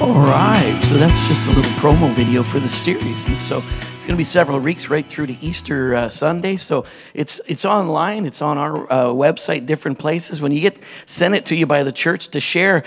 [0.00, 3.62] All right, so that's just a little promo video for the series, and so
[3.94, 6.56] it's going to be several weeks right through to Easter uh, Sunday.
[6.56, 10.40] So it's it's online, it's on our uh, website, different places.
[10.40, 12.84] When you get sent it to you by the church to share,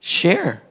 [0.00, 0.62] share.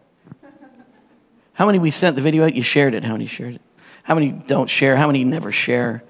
[1.54, 2.56] How many we sent the video out?
[2.56, 3.04] You shared it.
[3.04, 3.62] How many shared it?
[4.04, 4.96] How many don't share?
[4.96, 6.04] How many never share?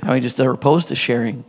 [0.00, 1.44] How many just are opposed to sharing?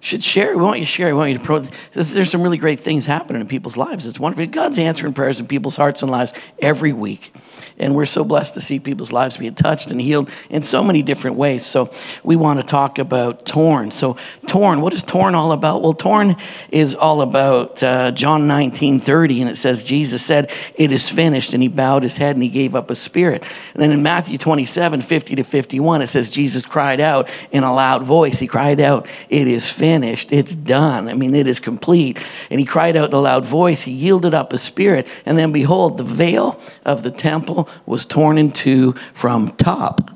[0.00, 0.56] Should share.
[0.56, 1.06] We want you to share.
[1.08, 1.58] We want you to pro.
[1.92, 4.06] There's some really great things happening in people's lives.
[4.06, 4.46] It's wonderful.
[4.46, 7.32] God's answering prayers in people's hearts and lives every week.
[7.78, 11.02] And we're so blessed to see people's lives being touched and healed in so many
[11.02, 11.66] different ways.
[11.66, 13.90] So we want to talk about torn.
[13.90, 15.82] So torn, what is torn all about?
[15.82, 16.36] Well, torn
[16.70, 19.42] is all about uh, John 19, 30.
[19.42, 21.54] And it says, Jesus said, it is finished.
[21.54, 23.42] And he bowed his head and he gave up his spirit.
[23.74, 27.74] And then in Matthew 27, 50 to 51, it says, Jesus cried out in a
[27.74, 28.38] loud voice.
[28.38, 30.30] He cried out, it is finished finished.
[30.30, 31.08] It's done.
[31.08, 32.24] I mean, it is complete.
[32.50, 33.82] And he cried out in a loud voice.
[33.82, 35.08] He yielded up his spirit.
[35.26, 40.10] And then behold, the veil of the temple was torn in two from top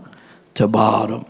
[0.55, 1.27] to bottom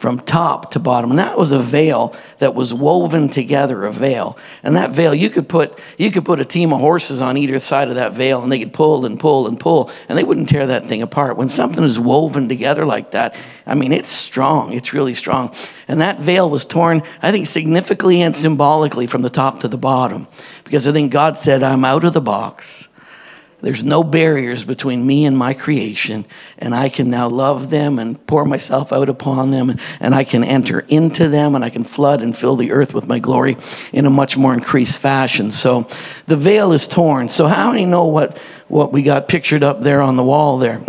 [0.00, 1.10] from top to bottom.
[1.10, 4.38] And that was a veil that was woven together, a veil.
[4.62, 7.58] And that veil, you could put you could put a team of horses on either
[7.58, 10.48] side of that veil and they could pull and pull and pull and they wouldn't
[10.48, 11.36] tear that thing apart.
[11.36, 14.72] When something is woven together like that, I mean it's strong.
[14.72, 15.54] It's really strong.
[15.86, 19.76] And that veil was torn, I think, significantly and symbolically from the top to the
[19.76, 20.28] bottom.
[20.64, 22.88] Because I think God said, I'm out of the box.
[23.62, 26.24] There's no barriers between me and my creation,
[26.58, 30.44] and I can now love them and pour myself out upon them, and I can
[30.44, 33.56] enter into them, and I can flood and fill the earth with my glory
[33.92, 35.50] in a much more increased fashion.
[35.50, 35.86] So
[36.26, 37.28] the veil is torn.
[37.28, 38.38] So, how many know what,
[38.68, 40.82] what we got pictured up there on the wall there?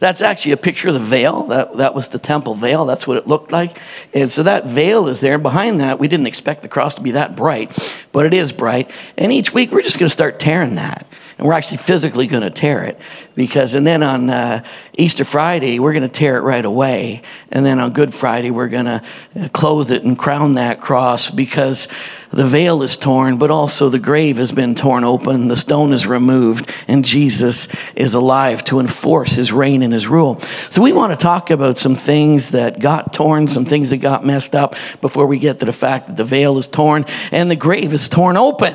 [0.00, 1.44] That's actually a picture of the veil.
[1.44, 2.84] That, that was the temple veil.
[2.84, 3.78] That's what it looked like.
[4.14, 5.34] And so that veil is there.
[5.34, 7.70] And behind that, we didn't expect the cross to be that bright,
[8.12, 8.90] but it is bright.
[9.16, 11.06] And each week, we're just going to start tearing that
[11.38, 12.98] and we're actually physically going to tear it
[13.34, 14.64] because and then on uh,
[14.96, 17.22] easter friday we're going to tear it right away.
[17.50, 19.02] And then on good friday we're going to
[19.38, 21.88] uh, clothe it and crown that cross because
[22.30, 25.48] the veil is torn but also the grave has been torn open.
[25.48, 30.40] The stone is removed and jesus is alive to enforce his reign and his rule.
[30.70, 34.24] So we want to talk about some things that got torn some things that got
[34.24, 37.56] messed up before we get to the fact that the veil is torn and the
[37.56, 38.74] grave is torn open.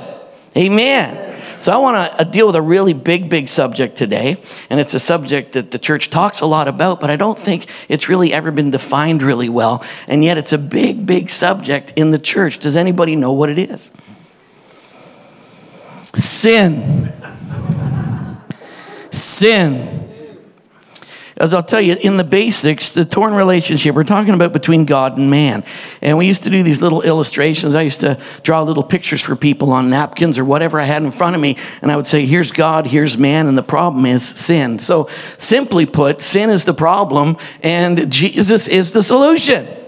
[0.55, 4.41] Amen so I want to uh, deal with a really big, big subject today.
[4.69, 7.67] And it's a subject that the church talks a lot about, but I don't think
[7.87, 9.83] it's really ever been defined really well.
[10.07, 12.57] And yet it's a big, big subject in the church.
[12.57, 13.91] Does anybody know what it is?
[16.15, 17.13] Sin.
[19.11, 20.10] Sin
[21.41, 25.17] as I'll tell you, in the basics, the torn relationship we're talking about between God
[25.17, 25.63] and man.
[26.01, 27.73] And we used to do these little illustrations.
[27.73, 31.09] I used to draw little pictures for people on napkins or whatever I had in
[31.09, 31.57] front of me.
[31.81, 34.77] And I would say, here's God, here's man, and the problem is sin.
[34.77, 39.80] So, simply put, sin is the problem, and Jesus is the solution.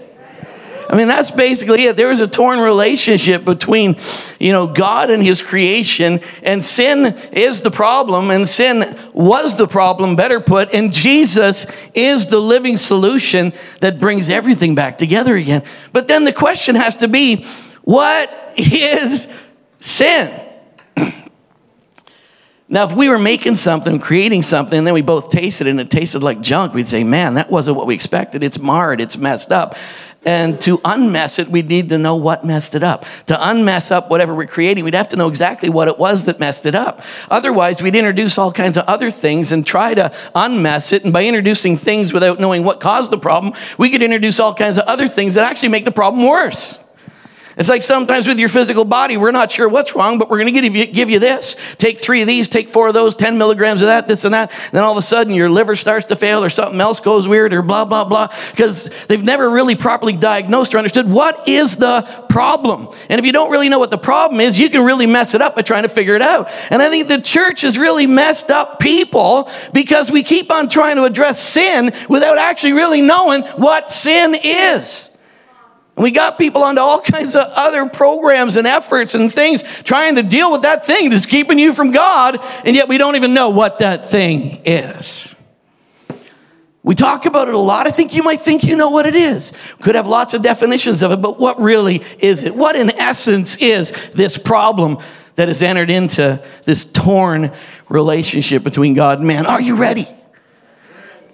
[0.94, 1.96] I mean, that's basically it.
[1.96, 3.96] There was a torn relationship between,
[4.38, 9.66] you know, God and his creation, and sin is the problem, and sin was the
[9.66, 15.64] problem, better put, and Jesus is the living solution that brings everything back together again.
[15.92, 17.44] But then the question has to be
[17.82, 19.26] what is
[19.80, 20.40] sin?
[22.66, 25.80] Now, if we were making something, creating something, and then we both tasted it and
[25.80, 28.42] it tasted like junk, we'd say, man, that wasn't what we expected.
[28.42, 29.76] It's marred, it's messed up.
[30.26, 33.04] And to unmess it, we need to know what messed it up.
[33.26, 36.40] To unmess up whatever we're creating, we'd have to know exactly what it was that
[36.40, 37.02] messed it up.
[37.30, 41.04] Otherwise, we'd introduce all kinds of other things and try to unmess it.
[41.04, 44.78] And by introducing things without knowing what caused the problem, we could introduce all kinds
[44.78, 46.78] of other things that actually make the problem worse.
[47.56, 50.54] It's like sometimes with your physical body, we're not sure what's wrong, but we're going
[50.54, 51.56] to give you, this.
[51.78, 54.50] Take three of these, take four of those, 10 milligrams of that, this and that.
[54.72, 57.52] Then all of a sudden your liver starts to fail or something else goes weird
[57.52, 62.02] or blah, blah, blah, because they've never really properly diagnosed or understood what is the
[62.28, 62.88] problem.
[63.08, 65.42] And if you don't really know what the problem is, you can really mess it
[65.42, 66.50] up by trying to figure it out.
[66.70, 70.96] And I think the church has really messed up people because we keep on trying
[70.96, 75.10] to address sin without actually really knowing what sin is.
[75.96, 80.22] We got people onto all kinds of other programs and efforts and things trying to
[80.22, 83.50] deal with that thing that's keeping you from God, and yet we don't even know
[83.50, 85.36] what that thing is.
[86.82, 87.86] We talk about it a lot.
[87.86, 89.54] I think you might think you know what it is.
[89.80, 92.54] Could have lots of definitions of it, but what really is it?
[92.54, 94.98] What, in essence, is this problem
[95.36, 97.52] that has entered into this torn
[97.88, 99.46] relationship between God and man?
[99.46, 100.06] Are you ready?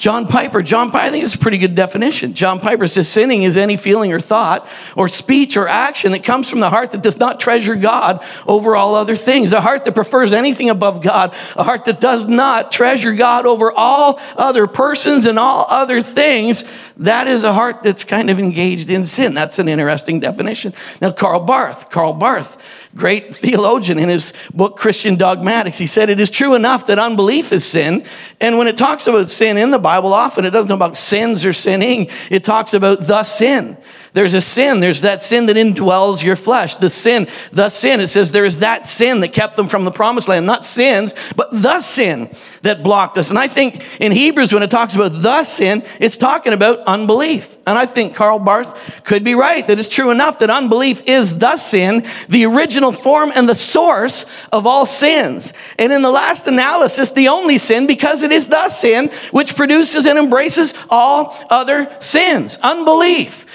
[0.00, 2.32] John Piper, John Piper, I think it's a pretty good definition.
[2.32, 4.66] John Piper says sinning is any feeling or thought
[4.96, 8.74] or speech or action that comes from the heart that does not treasure God over
[8.74, 9.52] all other things.
[9.52, 11.34] A heart that prefers anything above God.
[11.54, 16.64] A heart that does not treasure God over all other persons and all other things.
[16.96, 19.34] That is a heart that's kind of engaged in sin.
[19.34, 20.72] That's an interesting definition.
[21.02, 25.78] Now, Karl Barth, Karl Barth, great theologian in his book Christian Dogmatics.
[25.78, 28.04] He said it is true enough that unbelief is sin.
[28.40, 31.46] And when it talks about sin in the Bible, often it doesn't talk about sins
[31.46, 33.76] or sinning, it talks about the sin.
[34.12, 34.80] There's a sin.
[34.80, 36.76] There's that sin that indwells your flesh.
[36.76, 38.00] The sin, the sin.
[38.00, 40.46] It says there is that sin that kept them from the promised land.
[40.46, 43.30] Not sins, but the sin that blocked us.
[43.30, 47.56] And I think in Hebrews, when it talks about the sin, it's talking about unbelief.
[47.66, 51.38] And I think Karl Barth could be right that it's true enough that unbelief is
[51.38, 55.52] the sin, the original form and the source of all sins.
[55.78, 60.06] And in the last analysis, the only sin because it is the sin which produces
[60.06, 62.58] and embraces all other sins.
[62.60, 63.46] Unbelief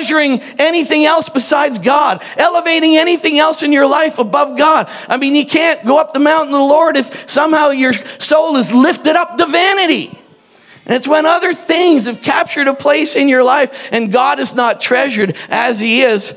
[0.00, 4.88] treasuring anything else besides God, elevating anything else in your life above God.
[5.08, 8.56] I mean, you can't go up the mountain of the Lord if somehow your soul
[8.56, 10.18] is lifted up to vanity.
[10.86, 14.54] And it's when other things have captured a place in your life and God is
[14.54, 16.34] not treasured as He is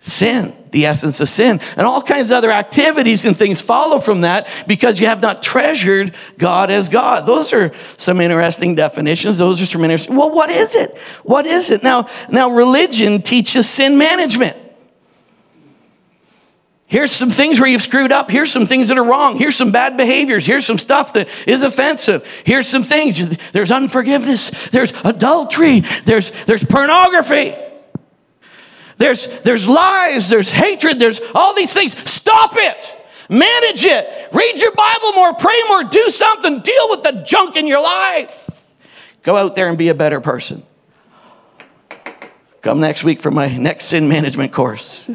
[0.00, 1.60] sin, the essence of sin.
[1.76, 5.42] And all kinds of other activities and things follow from that because you have not
[5.42, 7.26] treasured God as God.
[7.26, 9.38] Those are some interesting definitions.
[9.38, 10.16] Those are some interesting.
[10.16, 10.96] Well, what is it?
[11.22, 11.82] What is it?
[11.82, 14.56] Now, now religion teaches sin management.
[16.86, 18.30] Here's some things where you've screwed up.
[18.30, 19.36] Here's some things that are wrong.
[19.36, 20.44] Here's some bad behaviors.
[20.44, 22.26] Here's some stuff that is offensive.
[22.44, 23.38] Here's some things.
[23.52, 24.50] There's unforgiveness.
[24.70, 25.84] There's adultery.
[26.04, 27.54] There's, there's pornography.
[29.00, 31.96] There's, there's lies, there's hatred, there's all these things.
[32.06, 32.96] Stop it.
[33.30, 34.28] Manage it.
[34.30, 36.60] Read your Bible more, pray more, do something.
[36.60, 38.74] Deal with the junk in your life.
[39.22, 40.64] Go out there and be a better person.
[42.60, 45.08] Come next week for my next sin management course.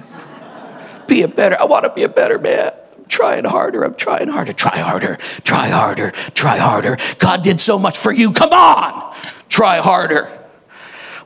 [1.07, 2.71] be a better, I want to be a better man.
[2.97, 4.53] I'm trying harder, I'm trying harder.
[4.53, 6.97] Try harder, try harder, try harder.
[7.19, 8.33] God did so much for you.
[8.33, 9.15] Come on,
[9.47, 10.44] try harder.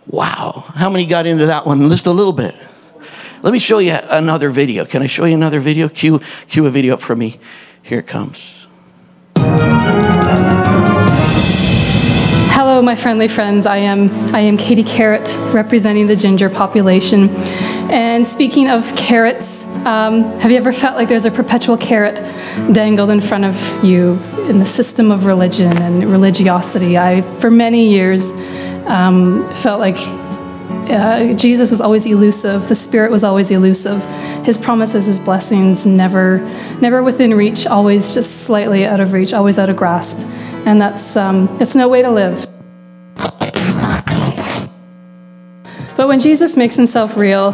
[0.08, 0.66] Wow.
[0.76, 1.90] How many got into that one?
[1.90, 2.56] Just a little bit.
[3.42, 4.86] Let me show you another video.
[4.86, 5.88] Can I show you another video?
[5.88, 7.40] Cue, cue a video up for me.
[7.82, 8.68] Here it comes.
[12.52, 13.66] Hello, my friendly friends.
[13.66, 17.30] I am I am Katie Carrot, representing the ginger population.
[17.90, 22.16] And speaking of carrots, um, have you ever felt like there's a perpetual carrot
[22.74, 24.20] dangled in front of you
[24.50, 26.98] in the system of religion and religiosity?
[26.98, 28.34] I, for many years,
[28.90, 29.98] um, felt like
[30.90, 32.68] uh, Jesus was always elusive.
[32.68, 34.04] The Spirit was always elusive.
[34.44, 36.40] His promises, His blessings, never,
[36.82, 37.68] never within reach.
[37.68, 39.32] Always just slightly out of reach.
[39.34, 40.20] Always out of grasp.
[40.66, 42.46] And that's um, it's no way to live.
[45.96, 47.54] But when Jesus makes Himself real,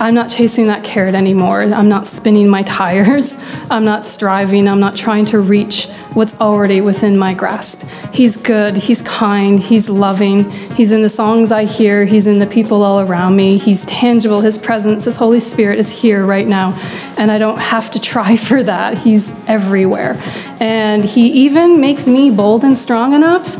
[0.00, 1.62] I'm not chasing that carrot anymore.
[1.62, 3.36] I'm not spinning my tires.
[3.70, 4.68] I'm not striving.
[4.68, 7.82] I'm not trying to reach what's already within my grasp.
[8.12, 12.46] He's good, He's kind, He's loving, He's in the songs I hear, He's in the
[12.46, 16.72] people all around me, He's tangible, His presence, His Holy Spirit is here right now.
[17.18, 18.98] And I don't have to try for that.
[18.98, 20.16] He's everywhere.
[20.60, 23.56] And He even makes me bold and strong enough,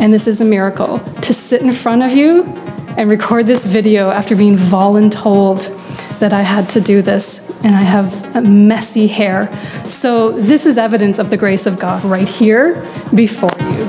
[0.00, 2.44] and this is a miracle, to sit in front of you
[2.96, 5.78] and record this video after being voluntold
[6.18, 9.50] that I had to do this, and I have messy hair.
[9.88, 12.74] So, this is evidence of the grace of God right here
[13.14, 13.88] before you.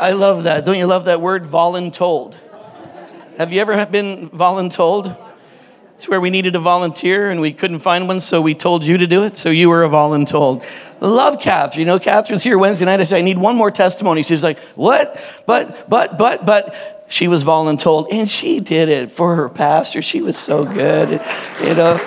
[0.00, 0.64] I love that.
[0.64, 2.36] Don't you love that word, voluntold?
[3.36, 5.16] Have you ever been voluntold?
[5.94, 8.96] It's where we needed a volunteer and we couldn't find one, so we told you
[8.96, 10.64] to do it, so you were a voluntold.
[11.00, 11.80] Love Catherine.
[11.80, 13.00] You know, Catherine's here Wednesday night.
[13.00, 14.22] I say, I need one more testimony.
[14.22, 15.22] She's like, What?
[15.44, 16.99] But, but, but, but.
[17.10, 20.00] She was voluntold, and she did it for her pastor.
[20.00, 21.20] She was so good,
[21.60, 21.98] you know.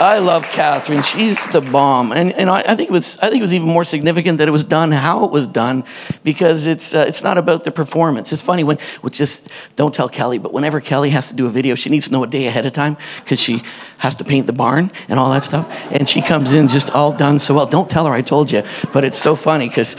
[0.00, 1.02] I love Catherine.
[1.02, 3.66] She's the bomb, and and I, I, think it was I think it was even
[3.66, 5.82] more significant that it was done how it was done,
[6.22, 8.32] because it's uh, it's not about the performance.
[8.32, 11.50] It's funny when which just don't tell Kelly, but whenever Kelly has to do a
[11.50, 13.60] video, she needs to know a day ahead of time because she
[13.98, 17.10] has to paint the barn and all that stuff, and she comes in just all
[17.10, 17.66] done so well.
[17.66, 18.62] Don't tell her I told you,
[18.92, 19.96] but it's so funny because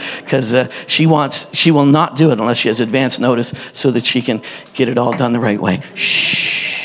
[0.54, 4.04] uh, she wants she will not do it unless she has advance notice so that
[4.04, 4.40] she can
[4.72, 5.82] get it all done the right way.
[5.92, 6.79] Shh.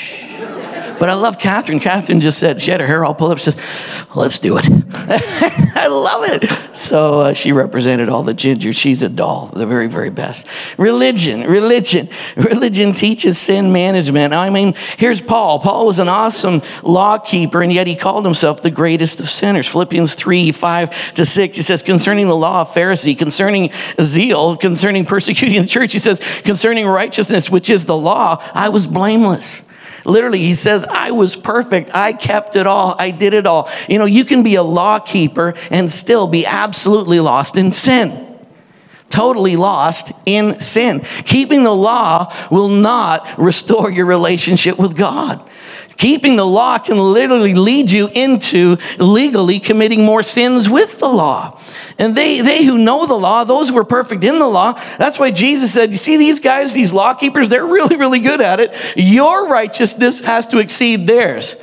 [1.06, 1.80] But I love Catherine.
[1.80, 3.38] Catherine just said, she had her hair all pulled up.
[3.38, 3.60] She says,
[4.16, 4.66] let's do it.
[4.96, 6.76] I love it.
[6.76, 8.74] So uh, she represented all the ginger.
[8.74, 10.48] She's a doll, the very, very best.
[10.80, 12.10] Religion, religion.
[12.36, 14.34] Religion teaches sin management.
[14.34, 15.60] I mean, here's Paul.
[15.60, 19.68] Paul was an awesome law keeper, and yet he called himself the greatest of sinners.
[19.68, 23.70] Philippians 3 5 to 6, he says, concerning the law of Pharisee, concerning
[24.02, 28.88] zeal, concerning persecuting the church, he says, concerning righteousness, which is the law, I was
[28.88, 29.66] blameless.
[30.06, 31.94] Literally, he says, I was perfect.
[31.94, 32.96] I kept it all.
[32.98, 33.70] I did it all.
[33.90, 38.22] You know, you can be a law keeper and still be absolutely lost in sin.
[39.10, 41.02] Totally lost in sin.
[41.26, 45.48] Keeping the law will not restore your relationship with God.
[45.98, 51.60] Keeping the law can literally lead you into legally committing more sins with the law.
[51.98, 55.18] And they, they who know the law, those who are perfect in the law, that's
[55.18, 58.60] why Jesus said, You see these guys, these law keepers, they're really, really good at
[58.60, 58.76] it.
[58.96, 61.56] Your righteousness has to exceed theirs.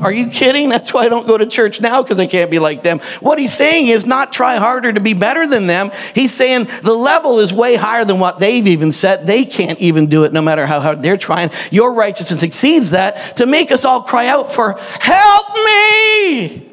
[0.00, 0.68] Are you kidding?
[0.68, 2.98] That's why I don't go to church now because I can't be like them.
[3.20, 5.90] What he's saying is not try harder to be better than them.
[6.14, 9.26] He's saying the level is way higher than what they've even set.
[9.26, 11.50] They can't even do it no matter how hard they're trying.
[11.70, 16.72] Your righteousness exceeds that to make us all cry out for help me.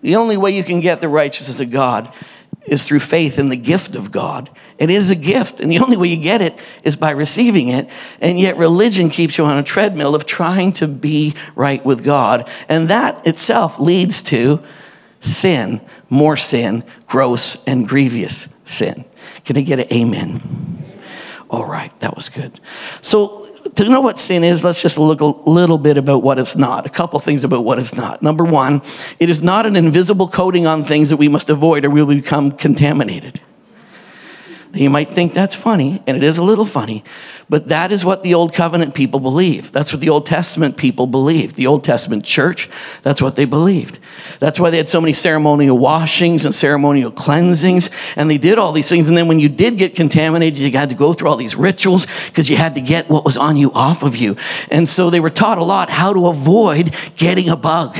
[0.00, 2.12] The only way you can get the righteousness of God
[2.66, 4.50] is through faith in the gift of God.
[4.78, 7.88] It is a gift, and the only way you get it is by receiving it.
[8.20, 12.48] And yet, religion keeps you on a treadmill of trying to be right with God.
[12.68, 14.62] And that itself leads to
[15.20, 15.80] sin,
[16.10, 19.04] more sin, gross and grievous sin.
[19.44, 20.82] Can I get an amen?
[21.50, 22.60] All right, that was good.
[23.00, 23.43] So,
[23.76, 26.86] to know what sin is, let's just look a little bit about what it's not.
[26.86, 28.22] A couple things about what it's not.
[28.22, 28.82] Number one,
[29.18, 32.14] it is not an invisible coating on things that we must avoid or we will
[32.14, 33.40] become contaminated.
[34.74, 37.04] You might think that's funny, and it is a little funny,
[37.48, 39.70] but that is what the Old Covenant people believe.
[39.70, 41.54] That's what the Old Testament people believed.
[41.54, 42.68] The Old Testament church,
[43.02, 44.00] that's what they believed.
[44.40, 48.72] That's why they had so many ceremonial washings and ceremonial cleansings, and they did all
[48.72, 49.08] these things.
[49.08, 52.06] And then when you did get contaminated, you had to go through all these rituals
[52.26, 54.36] because you had to get what was on you off of you.
[54.72, 57.96] And so they were taught a lot how to avoid getting a bug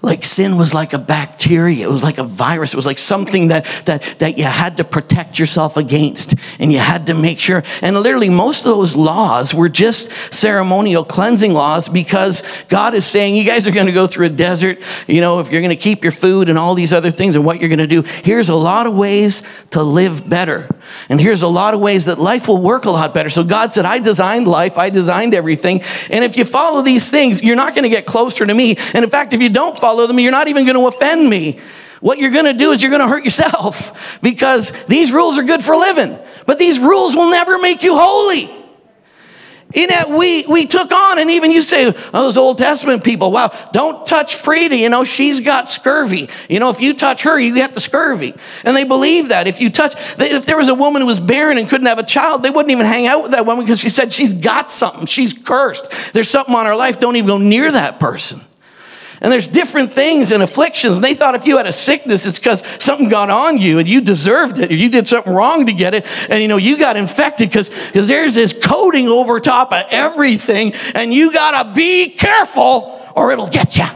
[0.00, 3.48] like sin was like a bacteria it was like a virus it was like something
[3.48, 7.64] that that that you had to protect yourself against and you had to make sure
[7.82, 13.34] and literally most of those laws were just ceremonial cleansing laws because god is saying
[13.34, 14.78] you guys are going to go through a desert
[15.08, 17.44] you know if you're going to keep your food and all these other things and
[17.44, 20.68] what you're going to do here's a lot of ways to live better
[21.08, 23.30] and here's a lot of ways that life will work a lot better.
[23.30, 27.42] So god said i designed life i designed everything and if you follow these things
[27.42, 29.87] you're not going to get closer to me and in fact if you don't follow
[29.88, 31.58] follow them, you're not even going to offend me.
[32.00, 35.42] What you're going to do is you're going to hurt yourself because these rules are
[35.42, 38.54] good for living, but these rules will never make you holy.
[39.74, 43.30] In that we we took on, and even you say, oh, those Old Testament people,
[43.30, 44.74] wow, don't touch Frida.
[44.74, 46.30] You know, she's got scurvy.
[46.48, 48.34] You know, if you touch her, you get the scurvy.
[48.64, 49.46] And they believe that.
[49.46, 52.02] If you touch, if there was a woman who was barren and couldn't have a
[52.02, 55.04] child, they wouldn't even hang out with that woman because she said she's got something.
[55.04, 55.90] She's cursed.
[56.14, 56.98] There's something on her life.
[56.98, 58.40] Don't even go near that person.
[59.20, 60.96] And there's different things and afflictions.
[60.96, 63.88] And they thought if you had a sickness, it's because something got on you and
[63.88, 66.78] you deserved it, or you did something wrong to get it, and you know, you
[66.78, 73.00] got infected because there's this coating over top of everything, and you gotta be careful
[73.16, 73.86] or it'll get you.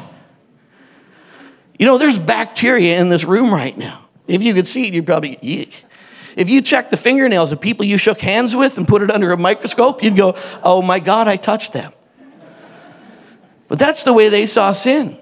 [1.78, 4.06] You know, there's bacteria in this room right now.
[4.26, 5.84] If you could see it, you'd probably eek.
[6.36, 9.32] If you check the fingernails of people you shook hands with and put it under
[9.32, 11.92] a microscope, you'd go, oh my God, I touched them.
[13.72, 15.16] But that's the way they saw sin.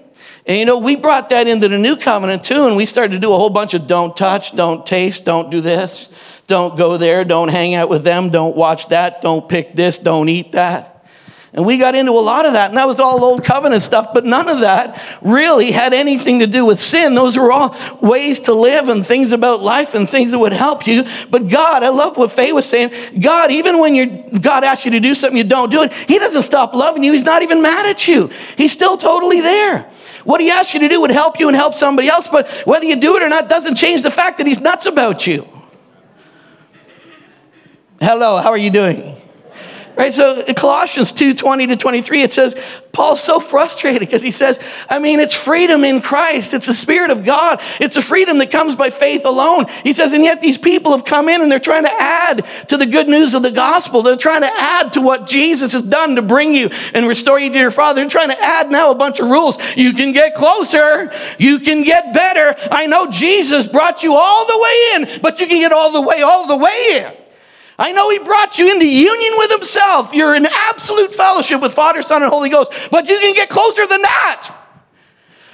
[0.45, 3.19] And you know, we brought that into the new covenant too, and we started to
[3.19, 6.09] do a whole bunch of don't touch, don't taste, don't do this,
[6.47, 10.27] don't go there, don't hang out with them, don't watch that, don't pick this, don't
[10.27, 11.00] eat that.
[11.53, 14.13] And we got into a lot of that, and that was all old covenant stuff,
[14.13, 17.13] but none of that really had anything to do with sin.
[17.13, 20.87] Those were all ways to live and things about life and things that would help
[20.87, 21.03] you.
[21.29, 22.93] But God, I love what Faye was saying.
[23.19, 26.19] God, even when you God asks you to do something, you don't do it, He
[26.19, 27.11] doesn't stop loving you.
[27.11, 28.29] He's not even mad at you.
[28.55, 29.91] He's still totally there.
[30.23, 32.85] What He asks you to do would help you and help somebody else, but whether
[32.85, 35.45] you do it or not doesn't change the fact that He's nuts about you.
[37.99, 39.20] Hello, how are you doing?
[40.01, 40.11] Right?
[40.11, 42.55] So Colossians 2 20 to 23, it says,
[42.91, 46.55] Paul's so frustrated because he says, I mean, it's freedom in Christ.
[46.55, 47.61] It's the Spirit of God.
[47.79, 49.67] It's a freedom that comes by faith alone.
[49.83, 52.77] He says, and yet these people have come in and they're trying to add to
[52.77, 54.01] the good news of the gospel.
[54.01, 57.51] They're trying to add to what Jesus has done to bring you and restore you
[57.51, 58.01] to your Father.
[58.01, 59.59] They're trying to add now a bunch of rules.
[59.75, 61.13] You can get closer.
[61.37, 62.55] You can get better.
[62.71, 66.01] I know Jesus brought you all the way in, but you can get all the
[66.01, 67.20] way, all the way in.
[67.81, 70.13] I know He brought you into union with Himself.
[70.13, 73.87] You're in absolute fellowship with Father, Son, and Holy Ghost, but you can get closer
[73.87, 74.55] than that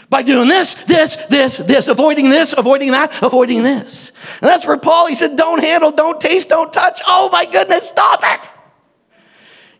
[0.10, 4.12] by doing this, this, this, this, avoiding this, avoiding that, avoiding this.
[4.42, 7.02] And that's where Paul, he said, don't handle, don't taste, don't touch.
[7.08, 8.50] Oh my goodness, stop it.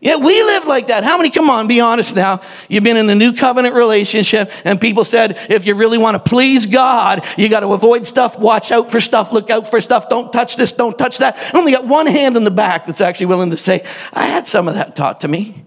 [0.00, 1.02] Yeah, we live like that.
[1.02, 2.40] How many, come on, be honest now.
[2.68, 6.30] You've been in a new covenant relationship, and people said, if you really want to
[6.30, 10.08] please God, you got to avoid stuff, watch out for stuff, look out for stuff,
[10.08, 11.36] don't touch this, don't touch that.
[11.52, 14.46] I only got one hand in the back that's actually willing to say, I had
[14.46, 15.64] some of that taught to me.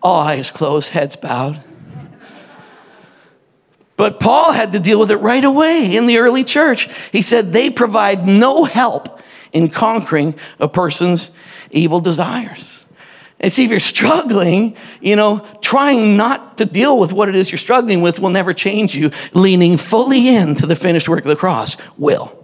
[0.00, 1.62] All eyes closed, heads bowed.
[3.96, 6.88] But Paul had to deal with it right away in the early church.
[7.10, 9.20] He said they provide no help
[9.52, 11.30] in conquering a person's
[11.70, 12.81] evil desires.
[13.42, 17.50] And see, if you're struggling, you know, trying not to deal with what it is
[17.50, 19.10] you're struggling with will never change you.
[19.34, 22.38] Leaning fully into the finished work of the cross will.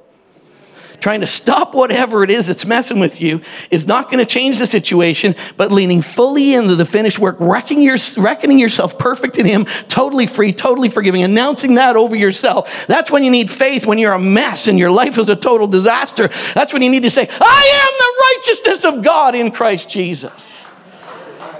[1.01, 3.41] Trying to stop whatever it is that's messing with you
[3.71, 7.85] is not going to change the situation, but leaning fully into the finished work, reckoning,
[7.85, 12.89] your, reckoning yourself perfect in Him, totally free, totally forgiving, announcing that over yourself.
[12.89, 15.69] That's when you need faith, when you're a mess and your life is a total
[15.69, 16.29] disaster.
[16.55, 20.68] That's when you need to say, I am the righteousness of God in Christ Jesus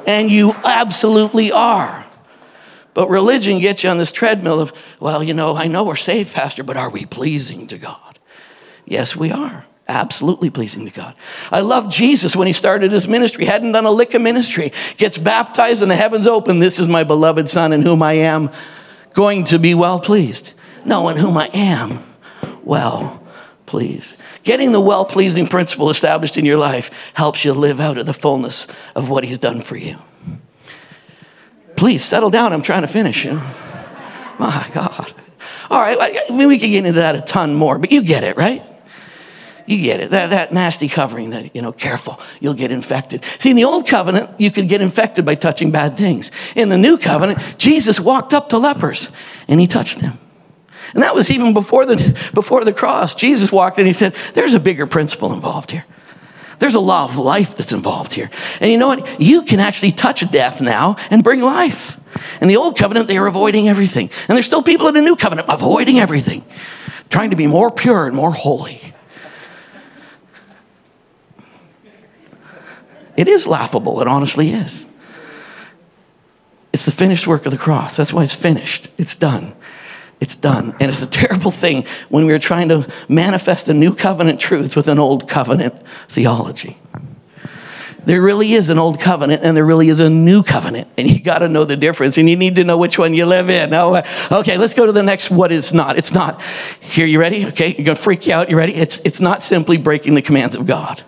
[0.09, 2.07] and you absolutely are.
[2.95, 6.35] But religion gets you on this treadmill of, well, you know, I know we're saved,
[6.35, 8.19] Pastor, but are we pleasing to God?
[8.87, 9.67] Yes, we are.
[9.87, 11.15] Absolutely pleasing to God.
[11.53, 15.19] I love Jesus when he started his ministry, hadn't done a lick of ministry, gets
[15.19, 16.59] baptized and the heavens open.
[16.59, 18.51] This is my beloved Son in whom I am
[19.13, 20.55] going to be well pleased.
[20.87, 22.03] No, in whom I am
[22.65, 23.23] well
[23.67, 24.17] pleased.
[24.49, 28.15] Getting the well pleasing principle established in your life helps you live out of the
[28.15, 29.99] fullness of what He's done for you.
[31.77, 32.55] Please settle down.
[32.55, 33.27] I'm trying to finish.
[33.27, 33.55] You know?
[34.39, 35.13] My God.
[35.71, 38.25] All right, I mean, we could get into that a ton more, but you get
[38.25, 38.63] it, right?
[39.67, 40.11] You get it.
[40.13, 43.27] That, that nasty covering, that, you know, careful, you'll get infected.
[43.39, 46.31] See, in the old covenant, you could get infected by touching bad things.
[46.57, 49.13] In the new covenant, Jesus walked up to lepers
[49.47, 50.19] and he touched them.
[50.95, 53.15] And that was even before the, before the cross.
[53.15, 55.85] Jesus walked in, he said, There's a bigger principle involved here.
[56.59, 58.31] There's a law of life that's involved here.
[58.61, 59.21] And you know what?
[59.21, 62.01] You can actually touch death now and bring life.
[62.41, 64.11] In the old covenant, they were avoiding everything.
[64.29, 66.45] And there's still people in the new covenant avoiding everything,
[67.11, 68.81] trying to be more pure and more holy.
[73.17, 74.87] It is laughable, it honestly is.
[76.73, 77.97] It's the finished work of the cross.
[77.97, 79.55] That's why it's finished, it's done.
[80.21, 80.75] It's done.
[80.81, 84.89] And it's a terrible thing when we're trying to manifest a new covenant truth with
[84.89, 85.75] an old covenant
[86.09, 86.79] theology.
[88.05, 90.89] There really is an old covenant and there really is a new covenant.
[90.97, 93.27] And you got to know the difference and you need to know which one you
[93.27, 93.75] live in.
[93.75, 94.03] Oh,
[94.33, 95.99] okay, let's go to the next what is not.
[95.99, 96.41] It's not.
[96.81, 97.47] Here, you ready?
[97.49, 98.49] Okay, you're going to freak you out.
[98.49, 98.75] You ready?
[98.75, 101.03] It's, it's not simply breaking the commands of God.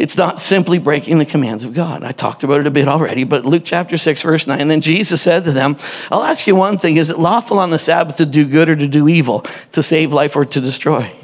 [0.00, 2.04] It's not simply breaking the commands of God.
[2.04, 4.58] I talked about it a bit already, but Luke chapter 6, verse 9.
[4.58, 5.76] And then Jesus said to them,
[6.10, 8.76] I'll ask you one thing Is it lawful on the Sabbath to do good or
[8.76, 11.14] to do evil, to save life or to destroy?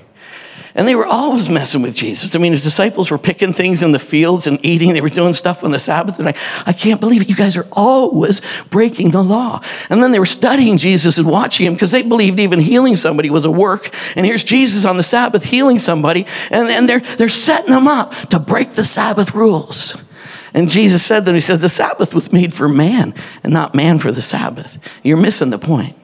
[0.77, 2.37] And they were always messing with Jesus.
[2.37, 4.93] I mean, his disciples were picking things in the fields and eating.
[4.93, 6.19] They were doing stuff on the Sabbath.
[6.19, 6.35] And I,
[6.67, 7.31] I can't believe it.
[7.31, 9.63] You guys are always breaking the law.
[9.89, 13.31] And then they were studying Jesus and watching him because they believed even healing somebody
[13.31, 13.89] was a work.
[14.17, 16.27] And here's Jesus on the Sabbath healing somebody.
[16.51, 19.97] And, and they're, they're setting them up to break the Sabbath rules.
[20.53, 23.99] And Jesus said that He says, The Sabbath was made for man and not man
[23.99, 24.79] for the Sabbath.
[25.03, 25.97] You're missing the point.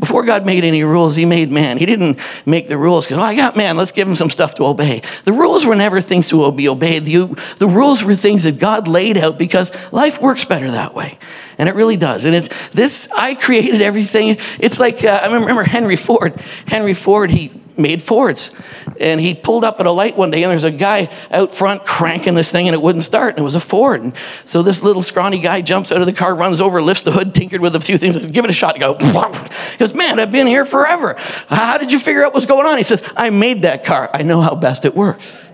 [0.00, 1.76] Before God made any rules, He made man.
[1.76, 4.54] He didn't make the rules because, oh, I got man, let's give him some stuff
[4.54, 5.02] to obey.
[5.24, 7.04] The rules were never things to be obeyed.
[7.04, 11.18] The, the rules were things that God laid out because life works better that way.
[11.58, 12.24] And it really does.
[12.24, 14.38] And it's this, I created everything.
[14.58, 16.40] It's like, uh, I remember Henry Ford.
[16.66, 18.52] Henry Ford, he made Fords.
[19.00, 21.84] And he pulled up at a light one day, and there's a guy out front
[21.84, 23.30] cranking this thing, and it wouldn't start.
[23.30, 24.02] And it was a Ford.
[24.02, 24.12] And
[24.44, 27.34] so this little scrawny guy jumps out of the car, runs over, lifts the hood,
[27.34, 28.78] tinkered with a few things, says, give it a shot.
[28.78, 28.96] Go.
[28.98, 31.14] He goes, man, I've been here forever.
[31.48, 32.78] How did you figure out what's going on?
[32.78, 34.10] He says, I made that car.
[34.12, 35.46] I know how best it works.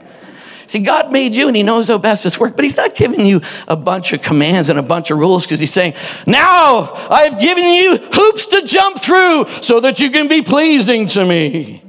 [0.67, 3.25] See, God made you and He knows how best this works, but He's not giving
[3.25, 5.95] you a bunch of commands and a bunch of rules because He's saying,
[6.27, 11.25] Now I've given you hoops to jump through so that you can be pleasing to
[11.25, 11.83] me.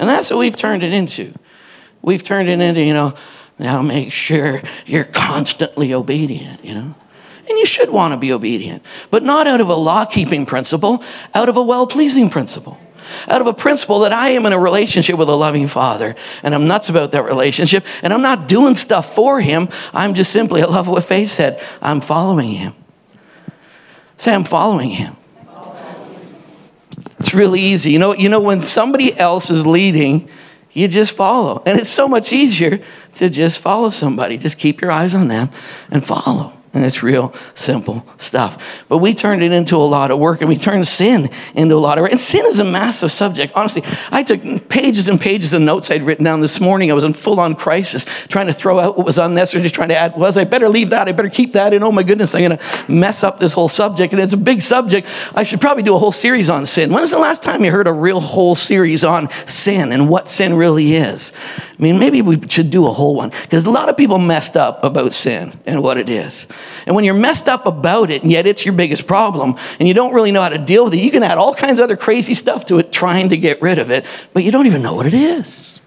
[0.00, 1.34] And that's what we've turned it into.
[2.00, 3.14] We've turned it into, you know,
[3.58, 6.94] now make sure you're constantly obedient, you know.
[7.46, 11.04] And you should want to be obedient, but not out of a law keeping principle,
[11.34, 12.80] out of a well pleasing principle.
[13.28, 16.54] Out of a principle that I am in a relationship with a loving father and
[16.54, 19.68] I'm nuts about that relationship and I'm not doing stuff for him.
[19.92, 22.72] I'm just simply, I love what Faith said, I'm following him.
[24.16, 25.16] Say, I'm following him.
[27.20, 27.92] It's really easy.
[27.92, 30.28] You know, you know, when somebody else is leading,
[30.72, 31.62] you just follow.
[31.66, 32.80] And it's so much easier
[33.16, 34.38] to just follow somebody.
[34.38, 35.50] Just keep your eyes on them
[35.90, 36.59] and follow.
[36.72, 38.84] And it's real simple stuff.
[38.88, 41.78] But we turned it into a lot of work and we turned sin into a
[41.78, 42.12] lot of work.
[42.12, 43.52] And sin is a massive subject.
[43.56, 46.88] Honestly, I took pages and pages of notes I'd written down this morning.
[46.92, 49.88] I was in full on crisis, trying to throw out what was unnecessary, just trying
[49.88, 51.08] to add, was I better leave that?
[51.08, 51.74] I better keep that.
[51.74, 54.12] And oh my goodness, I'm going to mess up this whole subject.
[54.12, 55.08] And it's a big subject.
[55.34, 56.92] I should probably do a whole series on sin.
[56.92, 60.54] When's the last time you heard a real whole series on sin and what sin
[60.54, 61.32] really is?
[61.80, 64.56] I mean, maybe we should do a whole one because a lot of people messed
[64.56, 66.46] up about sin and what it is.
[66.86, 69.94] And when you're messed up about it, and yet it's your biggest problem, and you
[69.94, 71.96] don't really know how to deal with it, you can add all kinds of other
[71.96, 74.94] crazy stuff to it trying to get rid of it, but you don't even know
[74.94, 75.80] what it is.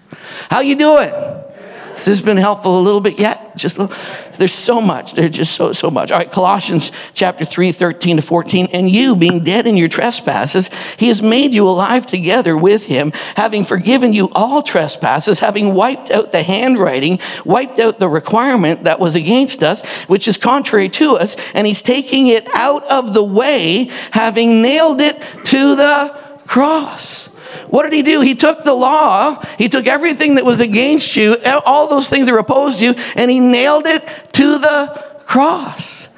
[0.50, 1.53] How you do it?
[1.94, 3.56] This has this been helpful a little bit yet?
[3.56, 3.96] Just little,
[4.36, 5.14] there's so much.
[5.14, 6.10] There's just so, so much.
[6.10, 8.66] All right, Colossians chapter 3, 13 to 14.
[8.72, 13.12] And you, being dead in your trespasses, he has made you alive together with him,
[13.36, 18.98] having forgiven you all trespasses, having wiped out the handwriting, wiped out the requirement that
[18.98, 23.24] was against us, which is contrary to us, and he's taking it out of the
[23.24, 26.08] way, having nailed it to the
[26.46, 27.28] cross.
[27.68, 28.20] What did he do?
[28.20, 32.32] He took the law, he took everything that was against you, all those things that
[32.32, 36.08] were opposed you, and he nailed it to the cross.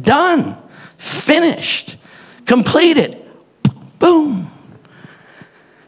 [0.00, 0.56] Done,
[0.98, 1.96] finished,
[2.46, 3.20] completed.
[3.98, 4.50] Boom.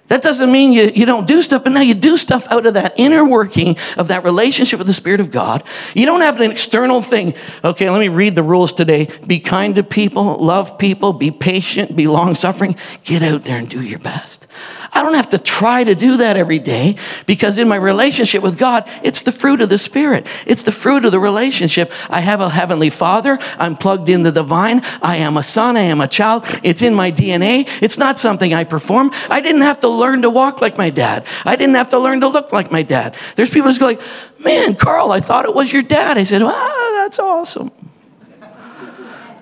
[0.09, 2.75] That doesn't mean you, you don't do stuff, but now you do stuff out of
[2.75, 5.65] that inner working of that relationship with the Spirit of God.
[5.95, 7.35] You don't have an external thing.
[7.65, 9.09] Okay, let me read the rules today.
[9.27, 12.77] Be kind to people, love people, be patient, be long suffering.
[13.03, 14.47] Get out there and do your best.
[14.93, 18.57] I don't have to try to do that every day because in my relationship with
[18.57, 20.27] God, it's the fruit of the Spirit.
[20.47, 21.93] It's the fruit of the relationship.
[22.09, 23.39] I have a heavenly Father.
[23.59, 24.83] I'm plugged into the vine.
[25.03, 25.77] I am a son.
[25.77, 26.45] I am a child.
[26.63, 27.69] It's in my DNA.
[27.83, 29.11] It's not something I perform.
[29.29, 31.27] I didn't have to learn to walk like my dad.
[31.45, 33.15] I didn't have to learn to look like my dad.
[33.35, 34.01] There's people who's like,
[34.39, 36.19] man, Karl, I thought it was your dad.
[36.19, 37.71] I said, ah, that's awesome.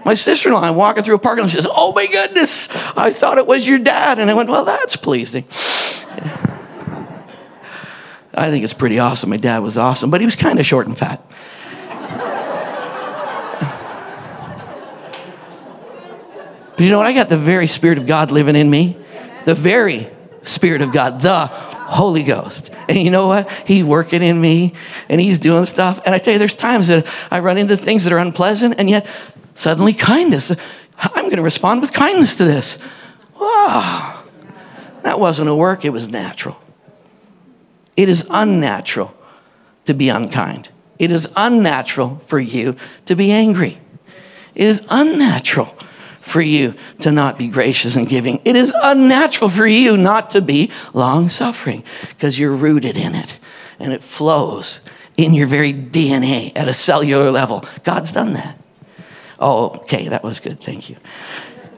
[0.05, 3.11] My sister in law, walking through a parking lot, she says, Oh my goodness, I
[3.11, 4.19] thought it was your dad.
[4.19, 5.45] And I went, Well, that's pleasing.
[8.37, 9.31] I think it's pretty awesome.
[9.31, 11.25] My dad was awesome, but he was kind of short and fat.
[16.77, 17.07] But you know what?
[17.07, 18.97] I got the very Spirit of God living in me.
[19.45, 20.11] The very
[20.45, 22.71] Spirit of God, the Holy Ghost.
[22.89, 23.51] And you know what?
[23.67, 24.75] He's working in me
[25.09, 26.01] and he's doing stuff.
[26.05, 28.89] And I tell you, there's times that I run into things that are unpleasant, and
[28.89, 29.07] yet
[29.55, 30.53] Suddenly, kindness.
[30.99, 32.79] I'm going to respond with kindness to this.
[33.39, 34.25] Wow.
[35.03, 36.61] That wasn't a work, it was natural.
[37.97, 39.15] It is unnatural
[39.85, 40.71] to be unkind.
[40.99, 42.77] It is unnatural for you
[43.07, 43.79] to be angry.
[44.55, 45.77] It is unnatural
[46.25, 48.41] for you to not be gracious and giving.
[48.45, 53.39] It is unnatural for you not to be long suffering because you're rooted in it
[53.79, 54.81] and it flows
[55.17, 57.65] in your very DNA at a cellular level.
[57.85, 58.59] God's done that.
[59.39, 60.61] Oh, okay, that was good.
[60.61, 60.97] Thank you.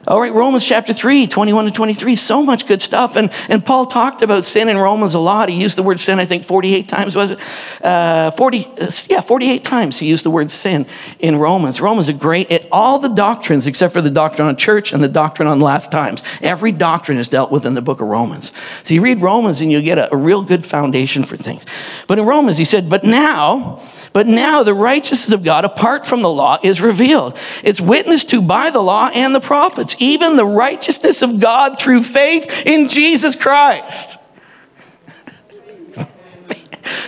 [0.07, 3.17] All right, Romans chapter 3, 21 to 23, so much good stuff.
[3.17, 5.49] And, and Paul talked about sin in Romans a lot.
[5.49, 7.39] He used the word sin, I think, 48 times, was it?
[7.83, 8.67] Uh, 40,
[9.09, 10.85] yeah, 48 times he used the word sin
[11.19, 11.81] in Romans.
[11.81, 15.09] Romans is great at all the doctrines except for the doctrine on church and the
[15.09, 16.23] doctrine on last times.
[16.41, 18.53] Every doctrine is dealt with in the book of Romans.
[18.83, 21.65] So you read Romans and you get a, a real good foundation for things.
[22.07, 23.81] But in Romans, he said, but now,
[24.13, 27.37] but now the righteousness of God apart from the law is revealed.
[27.61, 32.03] It's witnessed to by the law and the prophets, even the righteousness of God through
[32.03, 34.17] faith in Jesus Christ.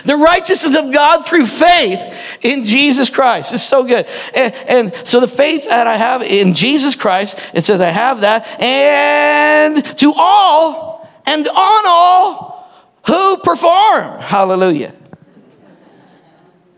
[0.04, 1.98] the righteousness of God through faith
[2.42, 3.52] in Jesus Christ.
[3.52, 4.06] It's so good.
[4.34, 8.22] And, and, so the faith that I have in Jesus Christ, it says I have
[8.22, 12.70] that, and to all and on all
[13.06, 14.20] who perform.
[14.20, 14.94] Hallelujah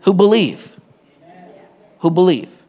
[0.03, 0.79] who believe.
[1.99, 2.62] Who believe.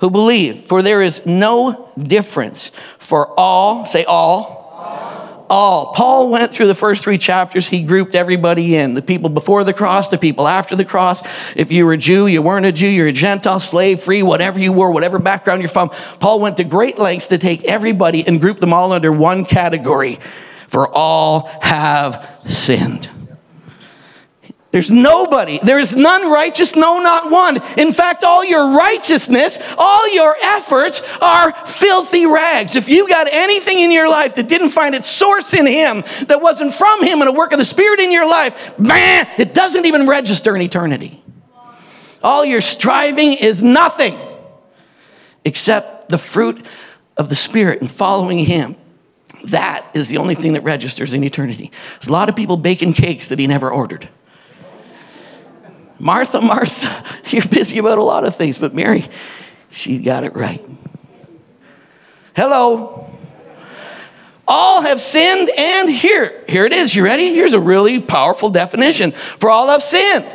[0.00, 0.60] Who believe.
[0.60, 4.58] For there is no difference for all, say all,
[5.50, 5.92] all.
[5.92, 7.68] Paul went through the first three chapters.
[7.68, 11.22] He grouped everybody in the people before the cross, the people after the cross.
[11.56, 14.58] If you were a Jew, you weren't a Jew, you're a Gentile, slave, free, whatever
[14.58, 15.90] you were, whatever background you're from.
[16.20, 20.18] Paul went to great lengths to take everybody and group them all under one category.
[20.68, 23.08] For all have sinned.
[24.70, 25.58] There's nobody.
[25.62, 27.62] There is none righteous, no, not one.
[27.78, 32.76] In fact, all your righteousness, all your efforts are filthy rags.
[32.76, 36.42] If you got anything in your life that didn't find its source in Him, that
[36.42, 39.86] wasn't from Him and a work of the Spirit in your life, man, it doesn't
[39.86, 41.22] even register in eternity.
[42.22, 44.18] All your striving is nothing
[45.46, 46.66] except the fruit
[47.16, 48.76] of the Spirit and following Him.
[49.44, 51.72] That is the only thing that registers in eternity.
[51.92, 54.10] There's a lot of people baking cakes that He never ordered.
[55.98, 59.06] Martha, Martha, you're busy about a lot of things, but Mary,
[59.70, 60.64] she got it right.
[62.34, 63.06] Hello.
[64.46, 66.94] All have sinned, and here, here it is.
[66.94, 67.34] You ready?
[67.34, 69.12] Here's a really powerful definition.
[69.12, 70.34] For all have sinned,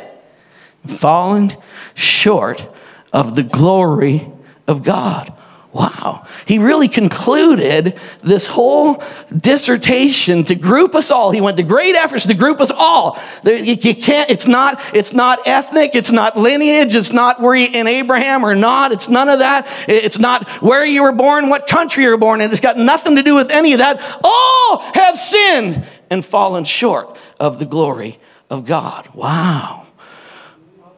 [0.86, 1.50] fallen
[1.94, 2.68] short
[3.12, 4.30] of the glory
[4.68, 5.32] of God.
[5.74, 6.24] Wow.
[6.46, 9.02] He really concluded this whole
[9.36, 11.32] dissertation to group us all.
[11.32, 13.18] He went to great efforts to group us all.
[13.44, 15.96] You can't, it's not, it's not ethnic.
[15.96, 16.94] It's not lineage.
[16.94, 18.92] It's not were you in Abraham or not.
[18.92, 19.66] It's none of that.
[19.88, 22.52] It's not where you were born, what country you were born in.
[22.52, 24.00] It's got nothing to do with any of that.
[24.22, 29.08] All have sinned and fallen short of the glory of God.
[29.12, 29.83] Wow.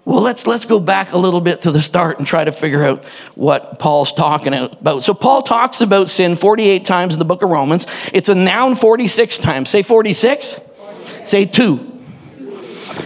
[0.06, 2.84] Well, let's, let's go back a little bit to the start and try to figure
[2.84, 5.02] out what Paul's talking about.
[5.02, 7.88] So, Paul talks about sin 48 times in the book of Romans.
[8.12, 9.68] It's a noun 46 times.
[9.68, 10.60] Say 46.
[10.60, 11.28] 46.
[11.28, 12.00] Say two.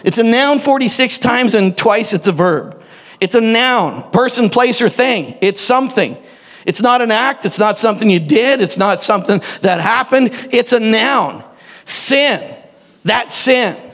[0.04, 2.82] It's a noun 46 times and twice it's a verb.
[3.18, 5.38] It's a noun, person, place, or thing.
[5.40, 6.18] It's something.
[6.66, 7.46] It's not an act.
[7.46, 8.60] It's not something you did.
[8.60, 10.32] It's not something that happened.
[10.52, 11.44] It's a noun.
[11.86, 12.56] Sin.
[13.04, 13.89] That sin.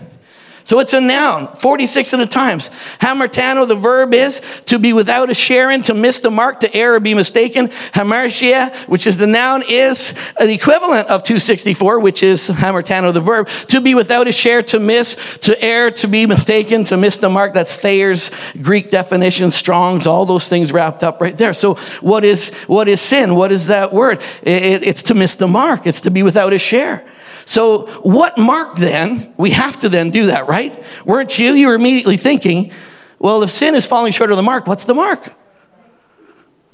[0.66, 2.70] So it's a noun, 46 at a times.
[2.98, 6.74] Hamartano, the verb is to be without a share in, to miss the mark, to
[6.74, 7.68] err or be mistaken.
[7.68, 13.46] Hamartia, which is the noun, is the equivalent of 264, which is hamartano, the verb.
[13.68, 17.28] To be without a share, to miss, to err, to be mistaken, to miss the
[17.28, 17.54] mark.
[17.54, 21.52] That's Thayer's Greek definition, Strong's, all those things wrapped up right there.
[21.52, 23.36] So what is, what is sin?
[23.36, 24.20] What is that word?
[24.42, 25.86] It, it's to miss the mark.
[25.86, 27.06] It's to be without a share.
[27.46, 29.32] So, what mark then?
[29.36, 30.84] We have to then do that, right?
[31.04, 31.52] Weren't you?
[31.52, 32.72] You were immediately thinking,
[33.20, 35.32] well, if sin is falling short of the mark, what's the mark?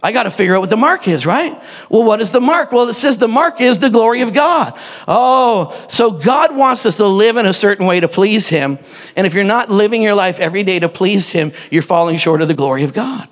[0.02, 1.62] I got to figure out what the mark is, right?
[1.90, 2.72] Well, what is the mark?
[2.72, 4.76] Well, it says the mark is the glory of God.
[5.06, 8.78] Oh, so God wants us to live in a certain way to please Him.
[9.14, 12.40] And if you're not living your life every day to please Him, you're falling short
[12.40, 13.28] of the glory of God.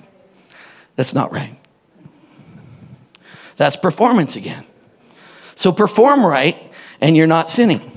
[0.95, 1.57] That's not right.
[3.57, 4.67] That's performance again.
[5.55, 6.70] So perform right
[7.01, 7.91] and you're not sinning.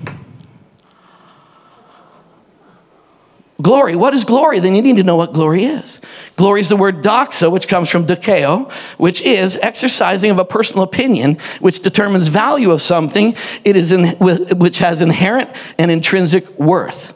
[3.62, 3.96] Glory.
[3.96, 4.60] What is glory?
[4.60, 6.02] Then you need to know what glory is.
[6.36, 10.84] Glory is the word doxa, which comes from dokeo, which is exercising of a personal
[10.84, 13.36] opinion, which determines value of something.
[13.64, 17.14] It is in, which has inherent and intrinsic worth.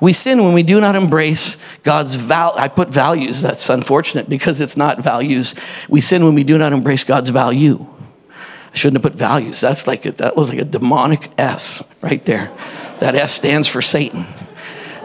[0.00, 2.54] We sin when we do not embrace God's val.
[2.56, 3.42] I put values.
[3.42, 5.56] That's unfortunate because it's not values.
[5.88, 7.86] We sin when we do not embrace God's value.
[8.72, 9.60] I shouldn't have put values.
[9.60, 12.52] That's like a, that was like a demonic S right there.
[13.00, 14.26] That S stands for Satan.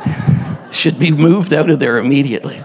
[0.72, 2.64] Should be moved out of there immediately.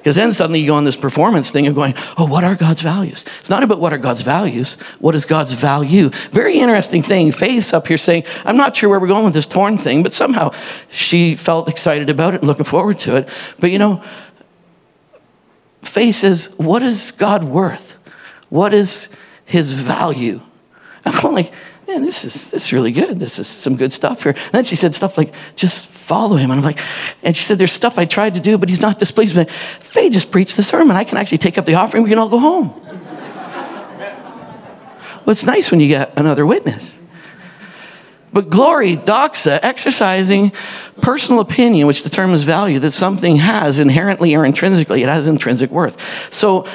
[0.00, 2.80] Because then suddenly you go on this performance thing of going, oh, what are God's
[2.80, 3.26] values?
[3.38, 4.76] It's not about what are God's values.
[4.98, 6.08] What is God's value?
[6.32, 7.32] Very interesting thing.
[7.32, 10.14] Faye's up here saying, I'm not sure where we're going with this torn thing, but
[10.14, 10.52] somehow
[10.88, 13.28] she felt excited about it and looking forward to it.
[13.58, 14.02] But you know,
[15.82, 17.98] Faye says, what is God worth?
[18.48, 19.10] What is
[19.50, 20.40] his value.
[21.04, 21.52] I'm going like,
[21.86, 23.18] man, this is, this is really good.
[23.18, 24.32] This is some good stuff here.
[24.32, 26.50] And then she said stuff like, just follow him.
[26.50, 26.78] And I'm like,
[27.22, 29.44] and she said, there's stuff I tried to do, but he's not displeased me.
[29.80, 30.96] Faye just preached the sermon.
[30.96, 32.04] I can actually take up the offering.
[32.04, 32.68] We can all go home.
[35.24, 37.00] well, it's nice when you get another witness.
[38.32, 40.52] But glory, doxa, exercising
[41.02, 46.32] personal opinion, which determines value that something has inherently or intrinsically, it has intrinsic worth.
[46.32, 46.66] So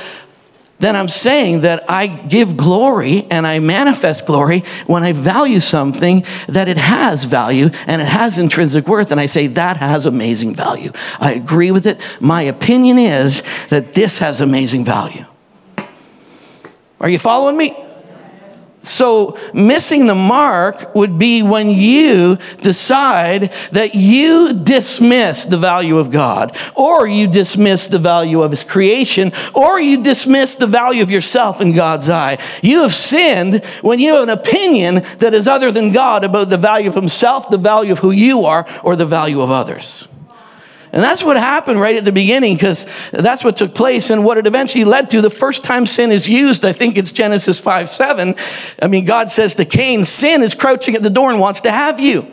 [0.85, 6.23] then I'm saying that I give glory and I manifest glory when I value something
[6.47, 9.09] that it has value and it has intrinsic worth.
[9.09, 10.91] And I say that has amazing value.
[11.19, 11.99] I agree with it.
[12.21, 15.25] My opinion is that this has amazing value.
[17.01, 17.84] Are you following me?
[18.85, 26.11] So, missing the mark would be when you decide that you dismiss the value of
[26.11, 31.11] God, or you dismiss the value of His creation, or you dismiss the value of
[31.11, 32.37] yourself in God's eye.
[32.61, 36.57] You have sinned when you have an opinion that is other than God about the
[36.57, 40.07] value of Himself, the value of who you are, or the value of others.
[40.95, 44.37] And that's what happened right at the beginning because that's what took place and what
[44.37, 45.21] it eventually led to.
[45.21, 48.33] The first time sin is used, I think it's Genesis 5 7.
[48.81, 51.71] I mean, God says to Cain, Sin is crouching at the door and wants to
[51.71, 52.31] have you.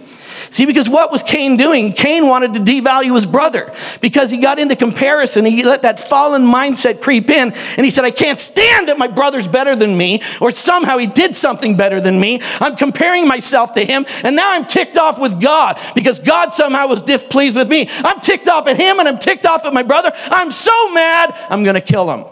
[0.53, 1.95] See, because what was Cain doing?
[1.95, 5.47] Cain wanted to devalue his brother because he got into comparison.
[5.47, 9.07] He let that fallen mindset creep in and he said, I can't stand that my
[9.07, 12.43] brother's better than me or somehow he did something better than me.
[12.61, 16.87] I'm comparing myself to him and now I'm ticked off with God because God somehow
[16.87, 17.89] was displeased with me.
[17.89, 20.13] I'm ticked off at him and I'm ticked off at my brother.
[20.27, 22.27] I'm so mad, I'm going to kill him.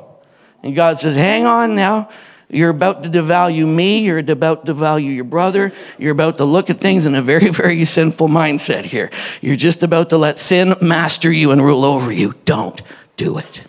[0.63, 2.11] And God says, Hang on now.
[2.51, 4.01] You're about to devalue me.
[4.01, 5.73] You're about to devalue your brother.
[5.99, 9.11] You're about to look at things in a very, very sinful mindset here.
[9.41, 12.35] You're just about to let sin master you and rule over you.
[12.45, 12.81] Don't
[13.17, 13.65] do it.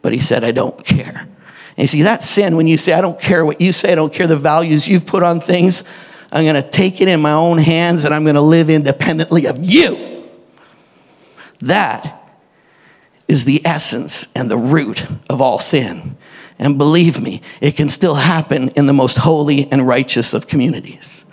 [0.00, 1.28] But he said, I don't care.
[1.76, 3.94] And you see, that's sin when you say, I don't care what you say, I
[3.94, 5.84] don't care the values you've put on things.
[6.30, 9.46] I'm going to take it in my own hands and I'm going to live independently
[9.46, 10.28] of you.
[11.60, 12.20] That
[13.28, 16.16] is the essence and the root of all sin.
[16.58, 21.24] And believe me, it can still happen in the most holy and righteous of communities.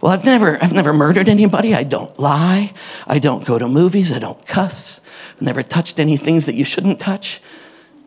[0.00, 1.74] Well, I've never, I've never murdered anybody.
[1.74, 2.72] I don't lie.
[3.06, 4.12] I don't go to movies.
[4.12, 5.00] I don't cuss.
[5.36, 7.40] I've never touched any things that you shouldn't touch.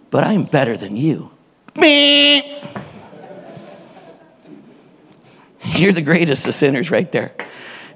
[0.09, 1.31] But I'm better than you.
[1.75, 2.61] Me.
[5.63, 7.33] You're the greatest of sinners right there.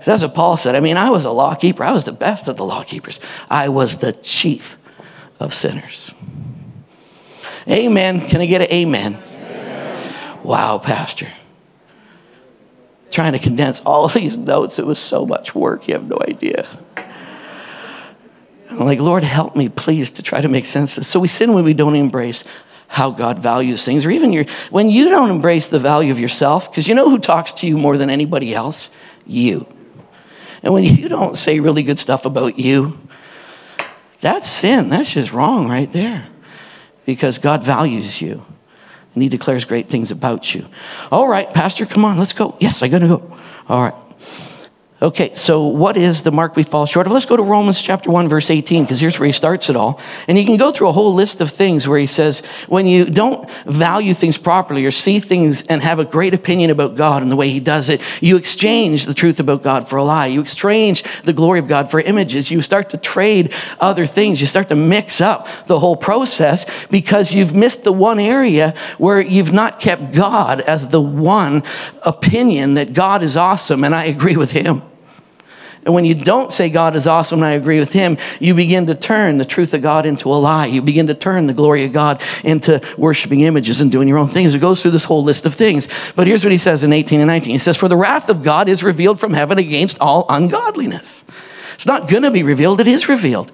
[0.05, 0.75] That's what Paul said.
[0.75, 1.83] I mean, I was a law keeper.
[1.83, 3.19] I was the best of the law keepers.
[3.49, 4.77] I was the chief
[5.39, 6.13] of sinners.
[7.69, 8.19] Amen.
[8.21, 9.15] Can I get an amen?
[9.15, 10.39] amen?
[10.43, 11.27] Wow, Pastor.
[13.11, 16.17] Trying to condense all of these notes, it was so much work, you have no
[16.27, 16.67] idea.
[18.71, 21.07] I'm like, Lord, help me, please, to try to make sense of this.
[21.07, 22.43] So we sin when we don't embrace
[22.87, 26.71] how God values things, or even your, when you don't embrace the value of yourself,
[26.71, 28.89] because you know who talks to you more than anybody else?
[29.27, 29.67] You.
[30.63, 32.99] And when you don't say really good stuff about you,
[34.21, 34.89] that's sin.
[34.89, 36.27] That's just wrong right there
[37.09, 38.45] because God values you
[39.15, 40.67] and He declares great things about you.
[41.11, 42.55] All right, Pastor, come on, let's go.
[42.59, 43.35] Yes, I gotta go.
[43.67, 44.08] All right.
[45.01, 47.13] Okay, so what is the mark we fall short of?
[47.13, 49.97] Let's go to Romans chapter 1, verse 18, because here's where he starts it all.
[50.27, 53.05] And he can go through a whole list of things where he says, when you
[53.05, 57.31] don't value things properly or see things and have a great opinion about God and
[57.31, 60.25] the way he does it, you exchange the truth about God for a lie.
[60.25, 62.51] You exchange the glory of God for images.
[62.51, 64.41] You start to trade other things.
[64.41, 69.21] You start to mix up the whole process because you've missed the one area where
[69.21, 71.63] you've not kept God as the one
[72.01, 74.81] opinion that God is awesome and I agree with him.
[75.89, 78.85] And when you don't say God is awesome and I agree with him, you begin
[78.85, 80.67] to turn the truth of God into a lie.
[80.67, 84.27] You begin to turn the glory of God into worshiping images and doing your own
[84.27, 84.53] things.
[84.53, 85.89] It goes through this whole list of things.
[86.15, 87.53] But here's what he says in 18 and 19.
[87.53, 91.25] He says, For the wrath of God is revealed from heaven against all ungodliness.
[91.73, 93.51] It's not going to be revealed, it is revealed.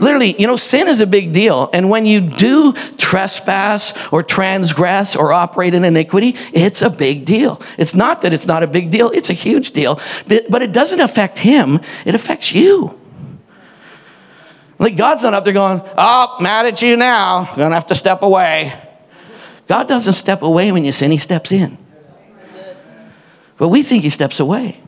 [0.00, 1.68] Literally, you know, sin is a big deal.
[1.72, 7.60] And when you do trespass or transgress or operate in iniquity, it's a big deal.
[7.78, 10.00] It's not that it's not a big deal, it's a huge deal.
[10.26, 12.98] But, it doesn't affect him, it affects you.
[14.78, 18.22] Like God's not up there going, oh, mad at you now, gonna have to step
[18.22, 18.72] away.
[19.68, 21.76] God doesn't step away when you sin, he steps in.
[23.58, 24.80] But we think he steps away.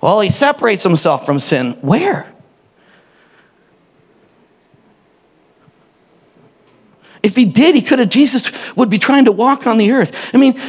[0.00, 1.72] Well, he separates himself from sin.
[1.80, 2.33] Where?
[7.24, 10.30] If he did, he could have, Jesus would be trying to walk on the earth.
[10.34, 10.60] I mean,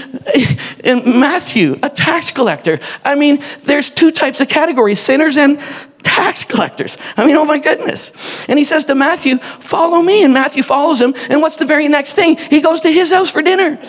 [0.86, 2.80] in Matthew, a tax collector.
[3.04, 5.60] I mean, there's two types of categories sinners and
[6.06, 6.98] tax collectors.
[7.18, 8.13] I mean, oh my goodness.
[8.48, 10.24] And he says to Matthew, Follow me.
[10.24, 11.15] And Matthew follows him.
[11.30, 12.38] And what's the very next thing?
[12.38, 13.82] He goes to his house for dinner.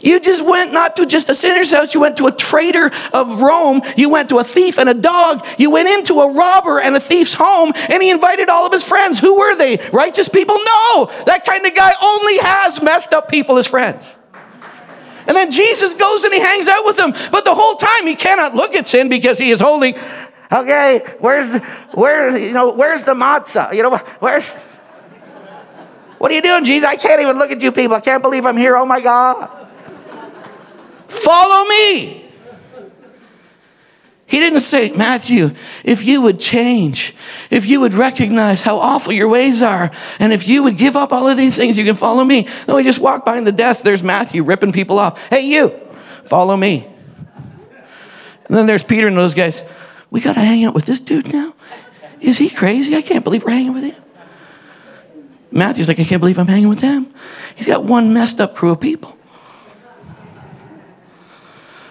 [0.00, 3.42] You just went not to just a sinner's house, you went to a traitor of
[3.42, 3.82] Rome.
[3.96, 5.44] You went to a thief and a dog.
[5.58, 7.72] You went into a robber and a thief's home.
[7.90, 9.18] And he invited all of his friends.
[9.18, 9.78] Who were they?
[9.92, 10.56] Righteous people?
[10.56, 11.10] No.
[11.26, 14.16] That kind of guy only has messed up people as friends.
[15.26, 17.12] And then Jesus goes and he hangs out with them.
[17.30, 19.94] But the whole time he cannot look at sin because he is holy.
[20.52, 21.62] Okay, where's the,
[22.40, 23.74] you know where's the matzah?
[23.74, 24.48] You know where's
[26.18, 26.88] what are you doing, Jesus?
[26.88, 27.96] I can't even look at you people.
[27.96, 28.76] I can't believe I'm here.
[28.76, 29.68] Oh my God.
[31.06, 32.24] Follow me.
[34.26, 35.50] He didn't say, Matthew,
[35.84, 37.14] if you would change,
[37.50, 41.12] if you would recognize how awful your ways are, and if you would give up
[41.12, 42.48] all of these things, you can follow me.
[42.66, 43.84] No, he just walked behind the desk.
[43.84, 45.28] There's Matthew ripping people off.
[45.28, 45.78] Hey, you,
[46.24, 46.88] follow me.
[48.46, 49.62] And then there's Peter and those guys.
[50.14, 51.54] We got to hang out with this dude now?
[52.20, 52.94] Is he crazy?
[52.94, 53.96] I can't believe we're hanging with him.
[55.50, 57.12] Matthew's like, I can't believe I'm hanging with them.
[57.56, 59.18] He's got one messed up crew of people.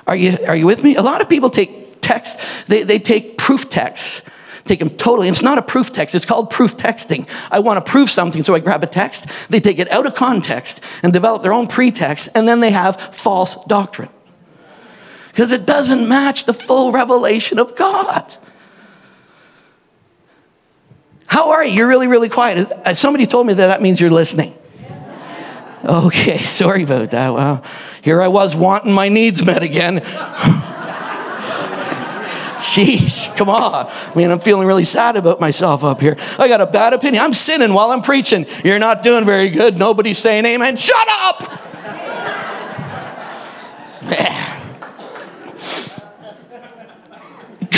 [0.07, 0.95] Are you, are you with me?
[0.95, 4.21] A lot of people take text, they, they take proof texts,
[4.63, 5.27] take them totally.
[5.27, 7.27] It's not a proof text, it's called proof texting.
[7.51, 10.15] I want to prove something, so I grab a text, they take it out of
[10.15, 14.07] context and develop their own pretext, and then they have false doctrine.
[15.33, 18.37] Because it doesn't match the full revelation of God.
[21.25, 21.73] How are you?
[21.73, 22.71] You're really, really quiet.
[22.71, 24.55] Uh, somebody told me that that means you're listening.
[25.83, 27.33] Okay, sorry about that.
[27.33, 27.63] Well,
[28.03, 30.01] here I was wanting my needs met again.
[32.63, 33.87] Sheesh, come on.
[33.87, 36.15] I mean, I'm feeling really sad about myself up here.
[36.37, 37.23] I got a bad opinion.
[37.23, 38.45] I'm sinning while I'm preaching.
[38.63, 39.77] You're not doing very good.
[39.77, 40.77] Nobody's saying amen.
[40.77, 41.59] Shut up!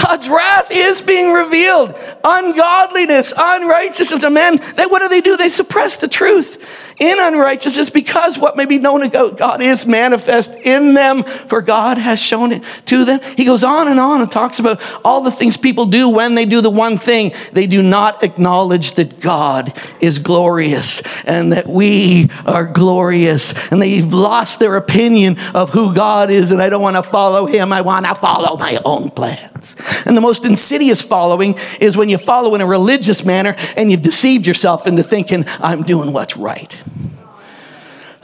[0.08, 1.96] God's wrath is being revealed.
[2.24, 4.62] Ungodliness, unrighteousness of men.
[4.76, 5.36] They, what do they do?
[5.36, 10.56] They suppress the truth in unrighteousness because what may be known about God is manifest
[10.56, 13.20] in them, for God has shown it to them.
[13.36, 16.46] He goes on and on and talks about all the things people do when they
[16.46, 17.34] do the one thing.
[17.52, 23.54] They do not acknowledge that God is glorious and that we are glorious.
[23.70, 27.46] And they've lost their opinion of who God is, and I don't want to follow
[27.46, 29.76] him, I want to follow my own plans.
[30.06, 34.02] And the most insidious following is when you follow in a religious manner and you've
[34.02, 36.82] deceived yourself into thinking, I'm doing what's right.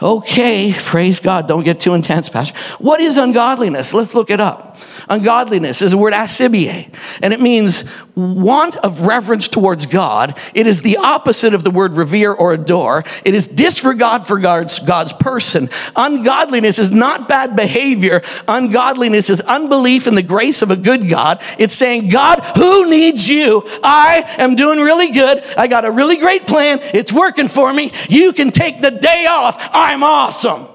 [0.02, 1.48] Okay, praise God.
[1.48, 2.58] Don't get too intense, Pastor.
[2.80, 3.94] What is ungodliness?
[3.94, 4.78] Let's look it up.
[5.10, 6.92] Ungodliness is the word asebeia,
[7.22, 7.84] and it means
[8.22, 10.38] want of reverence towards God.
[10.54, 13.04] It is the opposite of the word revere or adore.
[13.26, 15.70] It is disregard for God's, God's person.
[15.96, 18.22] Ungodliness is not bad behavior.
[18.48, 21.42] Ungodliness is unbelief in the grace of a good God.
[21.58, 23.64] It's saying, God, who needs you?
[23.84, 25.44] I am doing really good.
[25.58, 26.80] I got a really great plan.
[26.94, 27.92] It's working for me.
[28.10, 29.58] You can take the day off.
[29.74, 30.71] I'm awesome.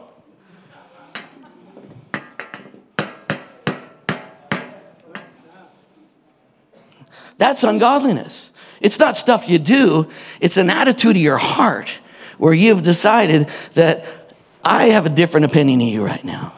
[7.38, 8.52] That's ungodliness.
[8.80, 10.08] It's not stuff you do,
[10.40, 12.00] it's an attitude of your heart
[12.38, 14.04] where you've decided that
[14.62, 16.52] I have a different opinion of you right now.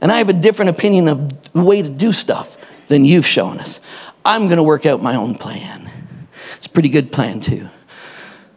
[0.00, 2.58] And I have a different opinion of the way to do stuff
[2.88, 3.80] than you've shown us.
[4.24, 5.90] I'm going to work out my own plan.
[6.56, 7.68] It's a pretty good plan, too.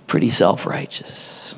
[0.08, 1.56] Pretty self righteous.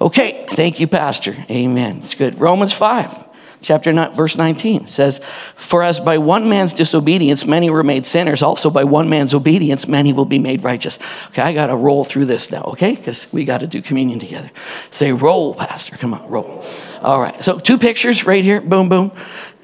[0.00, 1.36] Okay, thank you, Pastor.
[1.50, 1.98] Amen.
[1.98, 2.40] It's good.
[2.40, 3.29] Romans 5
[3.60, 5.20] chapter 9, verse 19 says,
[5.56, 9.86] For as by one man's disobedience many were made sinners, also by one man's obedience
[9.86, 10.98] many will be made righteous.
[11.28, 12.94] Okay, I got to roll through this now, okay?
[12.94, 14.50] Because we got to do communion together.
[14.90, 15.96] Say, roll, Pastor.
[15.96, 16.64] Come on, roll.
[17.02, 18.60] All right, so two pictures right here.
[18.60, 19.12] Boom, boom.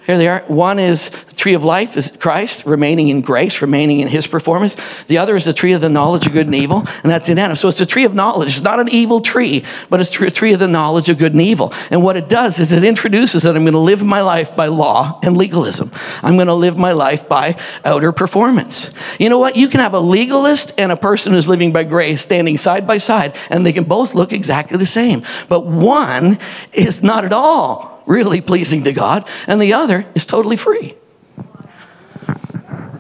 [0.06, 0.44] Here they are.
[0.46, 4.76] One is the tree of life, is Christ, remaining in grace, remaining in his performance.
[5.08, 7.40] The other is the tree of the knowledge of good and evil, and that's in
[7.40, 7.56] Adam.
[7.56, 8.50] So it's a tree of knowledge.
[8.50, 11.42] It's not an evil tree, but it's a tree of the knowledge of good and
[11.42, 11.72] evil.
[11.90, 14.66] And what it does is it introduces that I'm going to live my life by
[14.66, 15.90] law and legalism.
[16.22, 18.92] I'm going to live my life by outer performance.
[19.18, 19.56] You know what?
[19.56, 22.98] You can have a legalist and a person who's living by grace standing side by
[22.98, 25.24] side, and they can both look exactly the same.
[25.48, 26.38] But one
[26.72, 30.94] is not at all really pleasing to God, and the other is totally free.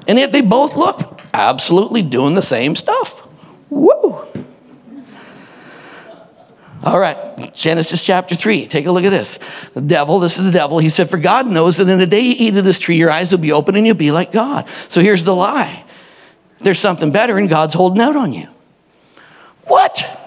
[0.08, 3.26] And yet they both look absolutely doing the same stuff.
[3.70, 4.24] Woo!
[6.82, 8.66] All right, Genesis chapter 3.
[8.68, 9.40] Take a look at this.
[9.74, 10.78] The devil, this is the devil.
[10.78, 13.10] He said, For God knows that in the day you eat of this tree, your
[13.10, 14.68] eyes will be open and you'll be like God.
[14.88, 15.84] So here's the lie
[16.60, 18.48] there's something better, and God's holding out on you.
[19.64, 20.18] What?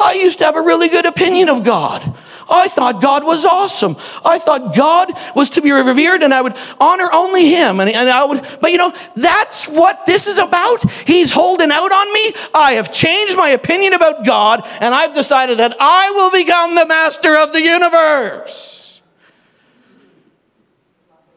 [0.00, 2.16] I used to have a really good opinion of God.
[2.48, 3.96] I thought God was awesome.
[4.24, 7.80] I thought God was to be revered and I would honor only him.
[7.80, 10.90] And, and I would, but you know, that's what this is about.
[11.06, 12.34] He's holding out on me.
[12.54, 16.86] I have changed my opinion about God and I've decided that I will become the
[16.86, 18.82] master of the universe.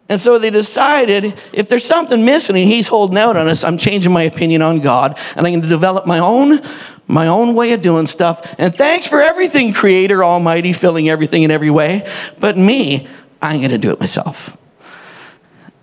[0.07, 3.77] And so they decided if there's something missing and he's holding out on us, I'm
[3.77, 6.61] changing my opinion on God and I'm going to develop my own
[7.07, 8.55] my own way of doing stuff.
[8.57, 12.09] And thanks for everything, Creator Almighty, filling everything in every way.
[12.39, 13.07] But me,
[13.41, 14.57] I'm going to do it myself.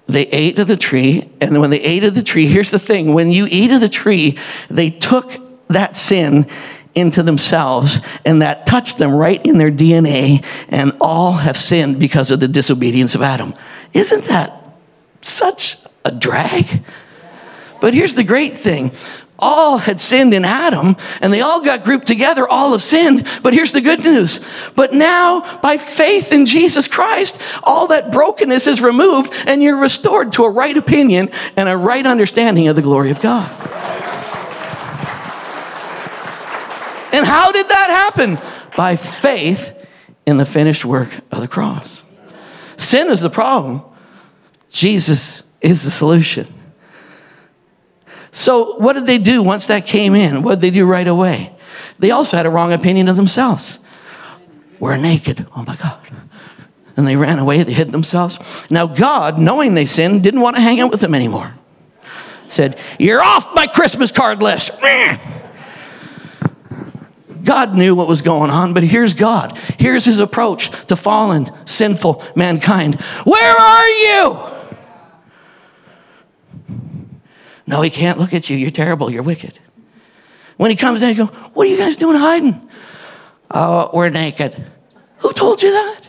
[0.07, 3.15] They ate of the tree, and when they ate of the tree, here's the thing
[3.15, 4.37] when you eat of the tree,
[4.69, 5.33] they took
[5.69, 6.47] that sin
[6.95, 12.31] into themselves, and that touched them right in their DNA, and all have sinned because
[12.31, 13.55] of the disobedience of Adam.
[13.95, 14.69] Isn't that
[15.23, 16.85] such a drag?
[17.81, 18.93] But here's the great thing
[19.43, 23.27] all had sinned in Adam and they all got grouped together, all have sinned.
[23.43, 24.41] But here's the good news.
[24.75, 30.33] But now, by faith in Jesus Christ, all that brokenness is removed and you're restored
[30.33, 33.51] to a right opinion and a right understanding of the glory of God.
[37.13, 38.39] And how did that happen?
[38.77, 39.77] By faith
[40.25, 42.05] in the finished work of the cross.
[42.77, 43.83] Sin is the problem,
[44.71, 46.62] Jesus is the solution.
[48.33, 50.43] So, what did they do once that came in?
[50.43, 51.55] What did they do right away?
[51.99, 53.79] They also had a wrong opinion of themselves.
[54.81, 55.47] We're naked.
[55.55, 56.01] Oh my God.
[56.97, 58.39] And they ran away, they hid themselves.
[58.71, 61.55] Now, God, knowing they sinned, didn't want to hang out with them anymore.
[62.49, 64.73] Said, You're off my Christmas card list.
[67.45, 69.59] God knew what was going on, but here's God.
[69.79, 73.01] Here's his approach to fallen, sinful mankind.
[73.25, 74.62] Where are you?
[77.73, 78.57] No, he can't look at you.
[78.59, 79.11] You're terrible.
[79.11, 79.59] You're wicked.
[80.59, 82.69] When he comes in, he goes, What are you guys doing hiding?
[83.51, 84.63] Oh, we're naked.
[85.21, 86.01] Who told you that?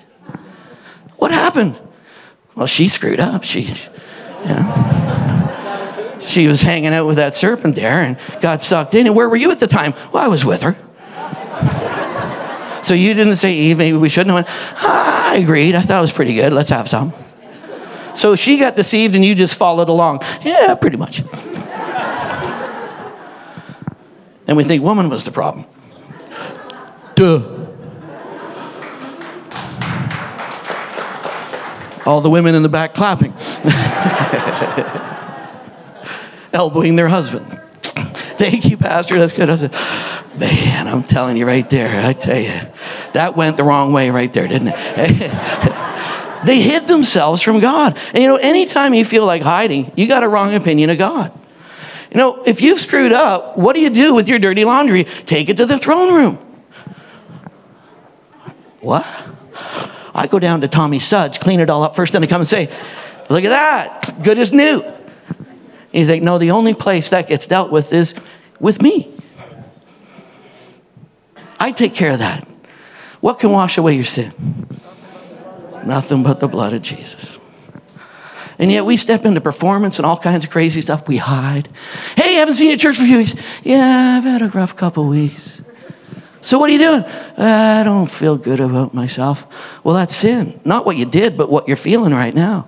[1.15, 1.79] What happened?
[2.53, 3.45] Well, she screwed up.
[3.45, 9.07] She, you know, she was hanging out with that serpent there and got sucked in.
[9.07, 9.93] And where were you at the time?
[10.11, 10.75] Well, I was with her.
[12.83, 14.47] So you didn't say, Eve, maybe we shouldn't have went,
[14.83, 15.75] ah, I agreed.
[15.75, 16.51] I thought it was pretty good.
[16.51, 17.13] Let's have some.
[18.15, 20.23] So she got deceived and you just followed along.
[20.41, 21.23] Yeah, pretty much.
[24.47, 25.65] And we think woman was the problem.
[27.15, 27.59] Duh.
[32.05, 33.33] All the women in the back clapping,
[36.53, 37.61] elbowing their husband.
[37.81, 39.17] Thank you, Pastor.
[39.17, 39.49] That's good.
[39.49, 39.71] I said,
[40.37, 42.05] man, I'm telling you right there.
[42.05, 42.59] I tell you,
[43.13, 44.75] that went the wrong way right there, didn't it?
[46.45, 47.97] they hid themselves from God.
[48.13, 51.31] And you know, anytime you feel like hiding, you got a wrong opinion of God.
[52.13, 55.05] You know, if you've screwed up, what do you do with your dirty laundry?
[55.05, 56.35] Take it to the throne room.
[58.81, 59.03] What?
[60.13, 62.47] I go down to Tommy Suds, clean it all up first, then I come and
[62.47, 62.69] say,
[63.29, 64.83] Look at that, good as new.
[65.91, 68.13] He's like, No, the only place that gets dealt with is
[68.59, 69.09] with me.
[71.59, 72.47] I take care of that.
[73.21, 74.33] What can wash away your sin?
[75.83, 77.39] Nothing but the blood of Jesus.
[78.59, 81.07] And yet we step into performance and all kinds of crazy stuff.
[81.07, 81.69] We hide.
[82.15, 83.35] Hey, haven't seen you at church for a few weeks.
[83.63, 85.61] Yeah, I've had a rough couple weeks.
[86.41, 87.05] So what are you doing?
[87.37, 89.47] I don't feel good about myself.
[89.83, 90.59] Well, that's sin.
[90.65, 92.67] Not what you did, but what you're feeling right now.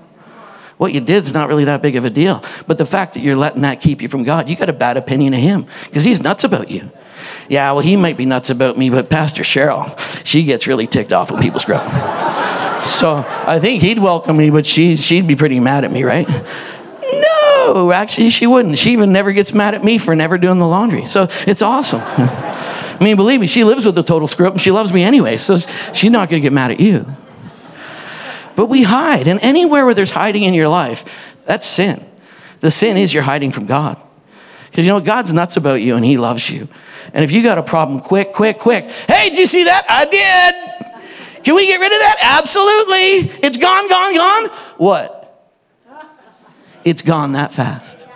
[0.77, 2.43] What you did is not really that big of a deal.
[2.67, 4.97] But the fact that you're letting that keep you from God, you got a bad
[4.97, 6.89] opinion of Him because He's nuts about you.
[7.49, 11.13] Yeah, well, He might be nuts about me, but Pastor Cheryl, she gets really ticked
[11.13, 12.44] off when people screw up.
[12.85, 16.27] So I think He'd welcome me, but she, she'd be pretty mad at me, right?
[17.67, 18.77] No, actually, she wouldn't.
[18.77, 21.05] She even never gets mad at me for never doing the laundry.
[21.05, 22.01] So it's awesome.
[22.01, 25.03] I mean, believe me, she lives with a total screw up and she loves me
[25.03, 25.57] anyway, so
[25.93, 27.05] she's not going to get mad at you.
[28.55, 31.03] But we hide, and anywhere where there's hiding in your life,
[31.45, 32.05] that's sin.
[32.61, 34.01] The sin is you're hiding from God.
[34.69, 36.67] Because you know, God's nuts about you and He loves you.
[37.13, 38.89] And if you got a problem, quick, quick, quick.
[39.07, 39.85] Hey, did you see that?
[39.89, 40.74] I did.
[41.45, 42.17] Can we get rid of that?
[42.41, 43.39] Absolutely.
[43.43, 44.49] It's gone, gone, gone.
[44.77, 45.21] What?
[46.83, 48.07] It's gone that fast.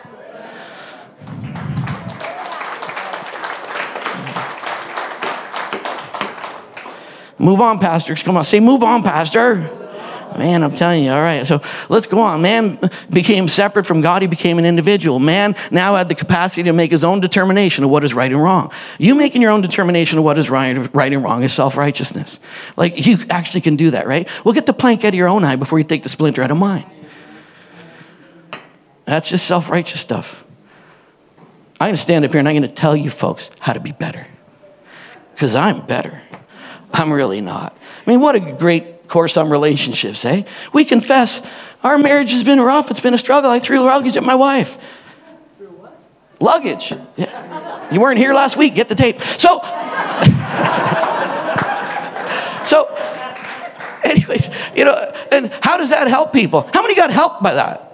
[7.37, 8.15] Move on, Pastor.
[8.15, 9.78] Come on, say, move on, Pastor.
[10.39, 11.45] Man, I'm telling you, all right.
[11.45, 12.41] So let's go on.
[12.41, 12.79] Man
[13.09, 14.21] became separate from God.
[14.21, 15.19] He became an individual.
[15.19, 18.41] Man now had the capacity to make his own determination of what is right and
[18.41, 18.71] wrong.
[18.97, 22.39] You making your own determination of what is right, right and wrong is self righteousness.
[22.77, 24.29] Like you actually can do that, right?
[24.45, 26.51] Well, get the plank out of your own eye before you take the splinter out
[26.51, 26.89] of mine.
[29.03, 30.45] That's just self righteous stuff.
[31.81, 33.81] I'm going to stand up here and I'm going to tell you folks how to
[33.81, 34.25] be better
[35.33, 36.21] because I'm better.
[36.93, 37.77] I'm really not.
[38.07, 40.43] I mean, what a great course on relationships, eh?
[40.71, 41.41] We confess
[41.83, 42.91] our marriage has been rough.
[42.91, 43.49] It's been a struggle.
[43.49, 44.77] I threw luggage at my wife.
[46.39, 46.93] Luggage.
[47.17, 47.91] Yeah.
[47.91, 48.75] You weren't here last week.
[48.75, 49.19] Get the tape.
[49.19, 49.59] So,
[52.65, 52.85] so,
[54.03, 56.69] anyways, you know, and how does that help people?
[56.73, 57.85] How many got helped by that?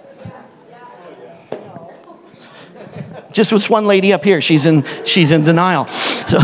[3.32, 4.40] Just with one lady up here.
[4.40, 5.86] She's in, she's in denial.
[6.26, 6.38] So,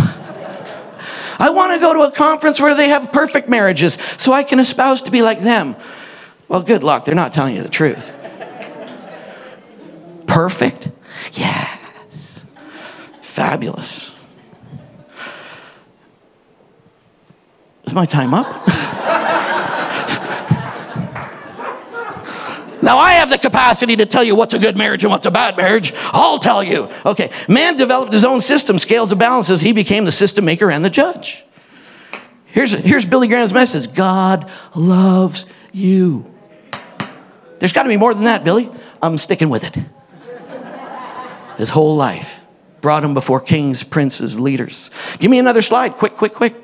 [1.42, 4.60] I want to go to a conference where they have perfect marriages so I can
[4.60, 5.74] espouse to be like them.
[6.46, 7.04] Well, good luck.
[7.04, 8.12] They're not telling you the truth.
[10.28, 10.92] Perfect?
[11.32, 12.46] Yes.
[13.22, 14.14] Fabulous.
[17.82, 19.48] Is my time up?
[22.82, 25.30] Now, I have the capacity to tell you what's a good marriage and what's a
[25.30, 25.92] bad marriage.
[26.06, 26.90] I'll tell you.
[27.06, 29.60] Okay, man developed his own system, scales and balances.
[29.60, 31.44] He became the system maker and the judge.
[32.46, 36.26] Here's, here's Billy Graham's message God loves you.
[37.60, 38.68] There's got to be more than that, Billy.
[39.00, 39.78] I'm sticking with it.
[41.56, 42.41] His whole life
[42.82, 44.90] brought him before kings, princes, leaders.
[45.18, 46.54] Give me another slide, quick, quick, quick.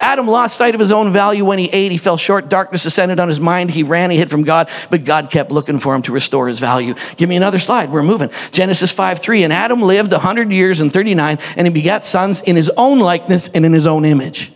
[0.00, 1.92] Adam lost sight of his own value when he ate.
[1.92, 2.48] He fell short.
[2.48, 3.70] Darkness descended on his mind.
[3.70, 6.58] He ran, he hid from God, but God kept looking for him to restore his
[6.58, 6.94] value.
[7.16, 7.92] Give me another slide.
[7.92, 8.30] We're moving.
[8.50, 9.44] Genesis 5 3.
[9.44, 13.48] And Adam lived 100 years and 39, and he begat sons in his own likeness
[13.48, 14.52] and in his own image.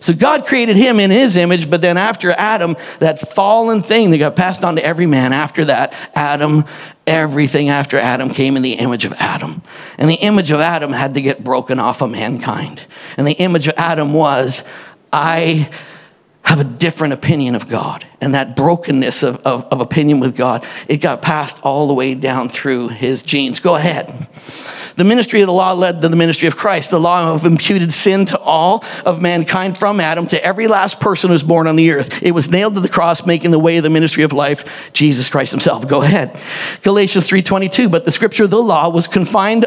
[0.00, 4.18] So God created him in his image, but then after Adam, that fallen thing that
[4.18, 6.64] got passed on to every man, after that, Adam,
[7.06, 9.62] everything after Adam came in the image of Adam.
[9.98, 12.86] And the image of Adam had to get broken off of mankind.
[13.16, 14.64] And the image of Adam was,
[15.12, 15.70] I
[16.46, 18.06] have a different opinion of God.
[18.20, 22.14] And that brokenness of, of, of opinion with God, it got passed all the way
[22.14, 23.58] down through his genes.
[23.58, 24.28] Go ahead.
[24.94, 26.90] The ministry of the law led to the ministry of Christ.
[26.90, 31.30] The law of imputed sin to all of mankind from Adam to every last person
[31.30, 32.22] who's born on the earth.
[32.22, 35.28] It was nailed to the cross, making the way of the ministry of life, Jesus
[35.28, 35.86] Christ himself.
[35.86, 36.40] Go ahead.
[36.82, 39.66] Galatians 3.22, but the scripture of the law was confined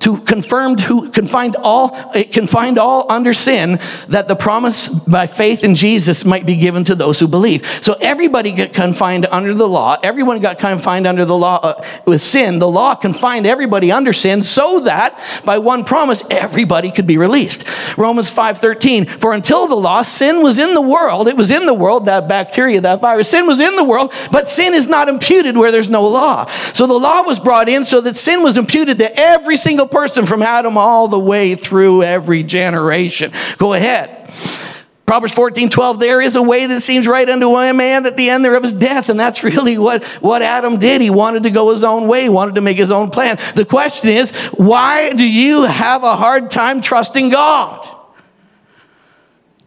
[0.00, 5.62] to confirmed who confined all it confined all under sin that the promise by faith
[5.62, 7.66] in Jesus might be given to those who believe.
[7.82, 9.96] So everybody got confined under the law.
[10.02, 12.58] Everyone got confined under the law uh, with sin.
[12.58, 17.64] The law confined everybody under sin so that by one promise everybody could be released.
[17.96, 21.74] Romans 5:13 For until the law sin was in the world, it was in the
[21.74, 25.56] world that bacteria, that virus, sin was in the world, but sin is not imputed
[25.56, 26.46] where there's no law.
[26.72, 30.26] So the law was brought in so that sin was imputed to every single person
[30.26, 33.32] from Adam all the way through every generation.
[33.58, 34.32] Go ahead.
[35.06, 38.30] Proverbs 14, 12, there is a way that seems right unto a man at the
[38.30, 39.10] end thereof is death.
[39.10, 41.00] And that's really what, what Adam did.
[41.02, 43.38] He wanted to go his own way, he wanted to make his own plan.
[43.54, 47.90] The question is, why do you have a hard time trusting God?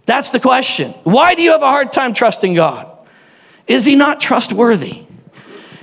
[0.05, 0.91] That's the question.
[1.03, 2.89] Why do you have a hard time trusting God?
[3.67, 5.03] Is he not trustworthy?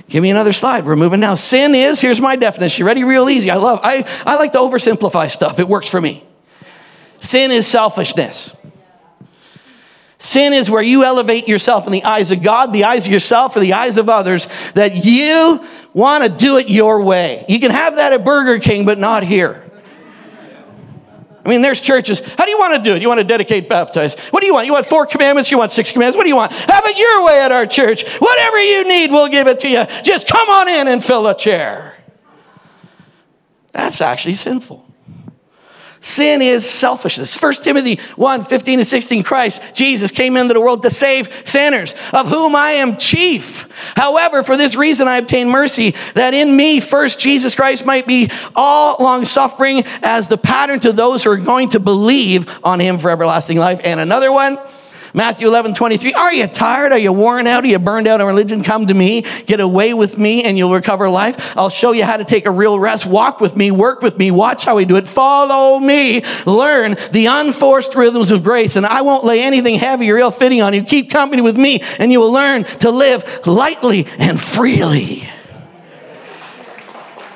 [0.09, 0.85] Give me another slide.
[0.85, 1.35] We're moving now.
[1.35, 2.85] Sin is, here's my definition.
[2.85, 3.03] Ready?
[3.03, 3.49] Real easy.
[3.49, 5.59] I love, I, I like to oversimplify stuff.
[5.59, 6.23] It works for me.
[7.19, 8.55] Sin is selfishness.
[10.17, 13.55] Sin is where you elevate yourself in the eyes of God, the eyes of yourself,
[13.55, 15.63] or the eyes of others, that you
[15.93, 17.45] want to do it your way.
[17.49, 19.61] You can have that at Burger King, but not here.
[21.45, 22.21] I mean, there's churches.
[22.37, 23.03] How do you want to do it?
[23.03, 24.17] You want to dedicate, baptize?
[24.31, 24.65] What do you want?
[24.65, 25.51] You want four commandments?
[25.51, 26.17] You want six commandments?
[26.17, 26.51] What do you want?
[26.51, 28.03] Have it your way at our church.
[28.17, 29.85] Whatever you need, we'll give it to you.
[30.01, 31.97] Just come on in and fill a chair.
[33.73, 34.84] That's actually sinful.
[36.05, 37.41] Sin is selfishness.
[37.41, 41.95] 1 Timothy 1 15 and 16 Christ, Jesus came into the world to save sinners,
[42.13, 43.67] of whom I am chief.
[43.95, 48.29] However, for this reason I obtain mercy, that in me first Jesus Christ might be
[48.55, 52.99] all long suffering as the pattern to those who are going to believe on him
[52.99, 53.81] for everlasting life.
[53.83, 54.59] And another one,
[55.15, 56.13] Matthew 11, 23.
[56.13, 56.91] Are you tired?
[56.91, 57.63] Are you worn out?
[57.63, 58.63] Are you burned out on religion?
[58.63, 59.21] Come to me.
[59.45, 61.57] Get away with me and you'll recover life.
[61.57, 63.05] I'll show you how to take a real rest.
[63.05, 63.71] Walk with me.
[63.71, 64.29] Work with me.
[64.29, 65.07] Watch how we do it.
[65.07, 66.21] Follow me.
[66.45, 68.75] Learn the unforced rhythms of grace.
[68.75, 70.83] And I won't lay anything heavy or ill fitting on you.
[70.83, 75.29] Keep company with me and you will learn to live lightly and freely.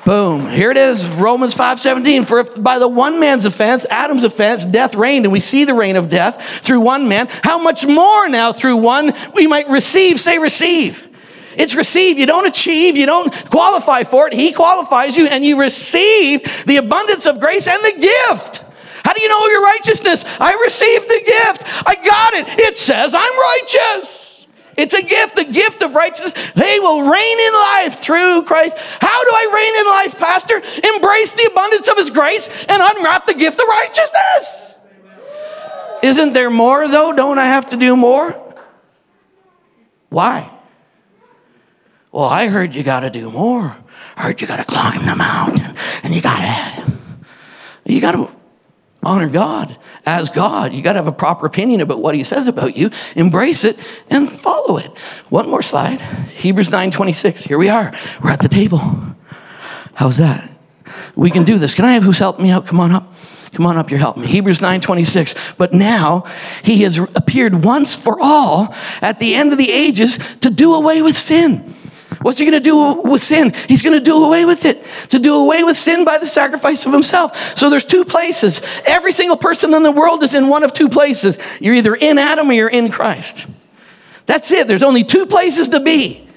[0.06, 0.48] Boom.
[0.48, 2.26] Here it is, Romans 5:17.
[2.26, 5.74] For if by the one man's offense, Adam's offense, death reigned, and we see the
[5.74, 10.20] reign of death through one man, how much more now through one we might receive,
[10.20, 11.06] say receive.
[11.58, 12.18] It's receive.
[12.18, 14.34] You don't achieve, you don't qualify for it.
[14.34, 18.64] He qualifies you, and you receive the abundance of grace and the gift.
[19.04, 20.24] How do you know your righteousness?
[20.40, 21.64] I received the gift.
[21.86, 22.60] I got it.
[22.60, 24.29] It says I'm righteous.
[24.80, 26.52] It's a gift, the gift of righteousness.
[26.56, 28.78] They will reign in life through Christ.
[28.78, 30.56] How do I reign in life, Pastor?
[30.96, 34.74] Embrace the abundance of His grace and unwrap the gift of righteousness.
[36.02, 37.12] Isn't there more, though?
[37.12, 38.42] Don't I have to do more?
[40.08, 40.50] Why?
[42.14, 43.76] Well, I heard you got to do more.
[44.16, 46.94] I heard you got to climb the mountain and you got to.
[47.84, 48.39] You got to
[49.04, 50.74] honor God as God.
[50.74, 53.78] You got to have a proper opinion about what he says about you, embrace it
[54.10, 54.98] and follow it.
[55.30, 56.02] One more slide.
[56.02, 57.44] Hebrews 9:26.
[57.44, 57.94] Here we are.
[58.22, 58.82] We're at the table.
[59.94, 60.50] How's that?
[61.16, 61.74] We can do this.
[61.74, 62.66] Can I have who's helping me out?
[62.66, 63.14] Come on up.
[63.54, 64.30] Come on up, you're helping me.
[64.30, 65.56] Hebrews 9:26.
[65.58, 66.24] But now
[66.64, 71.02] he has appeared once for all at the end of the ages to do away
[71.02, 71.76] with sin
[72.22, 73.54] What's he going to do with sin?
[73.68, 74.84] He's going to do away with it.
[75.10, 77.58] To do away with sin by the sacrifice of himself.
[77.58, 78.62] So there's two places.
[78.86, 81.38] Every single person in the world is in one of two places.
[81.62, 83.48] You're either in Adam or you're in Christ.
[84.26, 84.68] That's it.
[84.68, 86.28] There's only two places to be.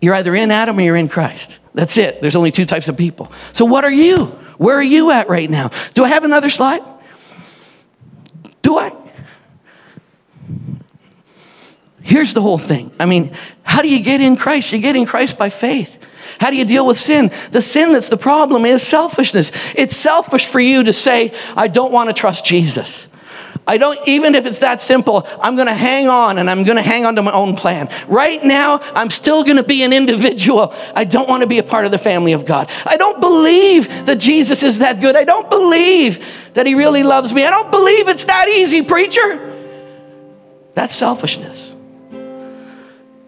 [0.00, 1.58] You're either in Adam or you're in Christ.
[1.74, 2.20] That's it.
[2.20, 3.30] There's only two types of people.
[3.52, 4.26] So what are you?
[4.58, 5.70] Where are you at right now?
[5.94, 6.82] Do I have another slide?
[8.62, 8.92] Do I?
[12.10, 12.90] Here's the whole thing.
[12.98, 13.30] I mean,
[13.62, 14.72] how do you get in Christ?
[14.72, 15.96] You get in Christ by faith.
[16.40, 17.30] How do you deal with sin?
[17.52, 19.52] The sin that's the problem is selfishness.
[19.76, 23.06] It's selfish for you to say, I don't want to trust Jesus.
[23.64, 26.78] I don't, even if it's that simple, I'm going to hang on and I'm going
[26.78, 27.88] to hang on to my own plan.
[28.08, 30.74] Right now, I'm still going to be an individual.
[30.96, 32.68] I don't want to be a part of the family of God.
[32.84, 35.14] I don't believe that Jesus is that good.
[35.14, 37.44] I don't believe that he really loves me.
[37.44, 39.46] I don't believe it's that easy, preacher.
[40.72, 41.76] That's selfishness.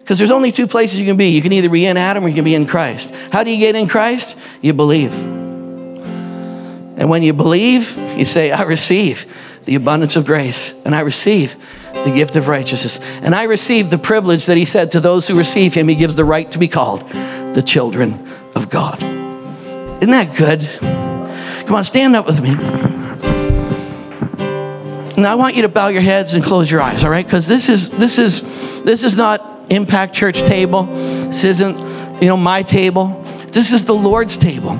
[0.03, 1.29] Because there's only two places you can be.
[1.29, 3.15] You can either be in Adam or you can be in Christ.
[3.31, 4.35] How do you get in Christ?
[4.61, 5.13] You believe.
[5.13, 9.25] And when you believe, you say, I receive
[9.63, 11.55] the abundance of grace, and I receive
[11.93, 12.99] the gift of righteousness.
[13.21, 16.15] And I receive the privilege that he said to those who receive him, he gives
[16.15, 19.01] the right to be called the children of God.
[19.01, 20.67] Isn't that good?
[21.65, 22.55] Come on, stand up with me.
[25.15, 27.25] Now I want you to bow your heads and close your eyes, all right?
[27.25, 28.41] Because this is this is
[28.83, 30.83] this is not Impact Church table.
[30.83, 31.77] This isn't,
[32.21, 33.21] you know, my table.
[33.47, 34.71] This is the Lord's table.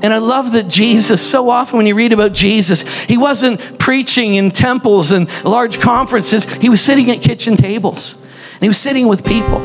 [0.00, 4.36] And I love that Jesus, so often when you read about Jesus, he wasn't preaching
[4.36, 6.44] in temples and large conferences.
[6.44, 8.14] He was sitting at kitchen tables.
[8.14, 9.58] And he was sitting with people.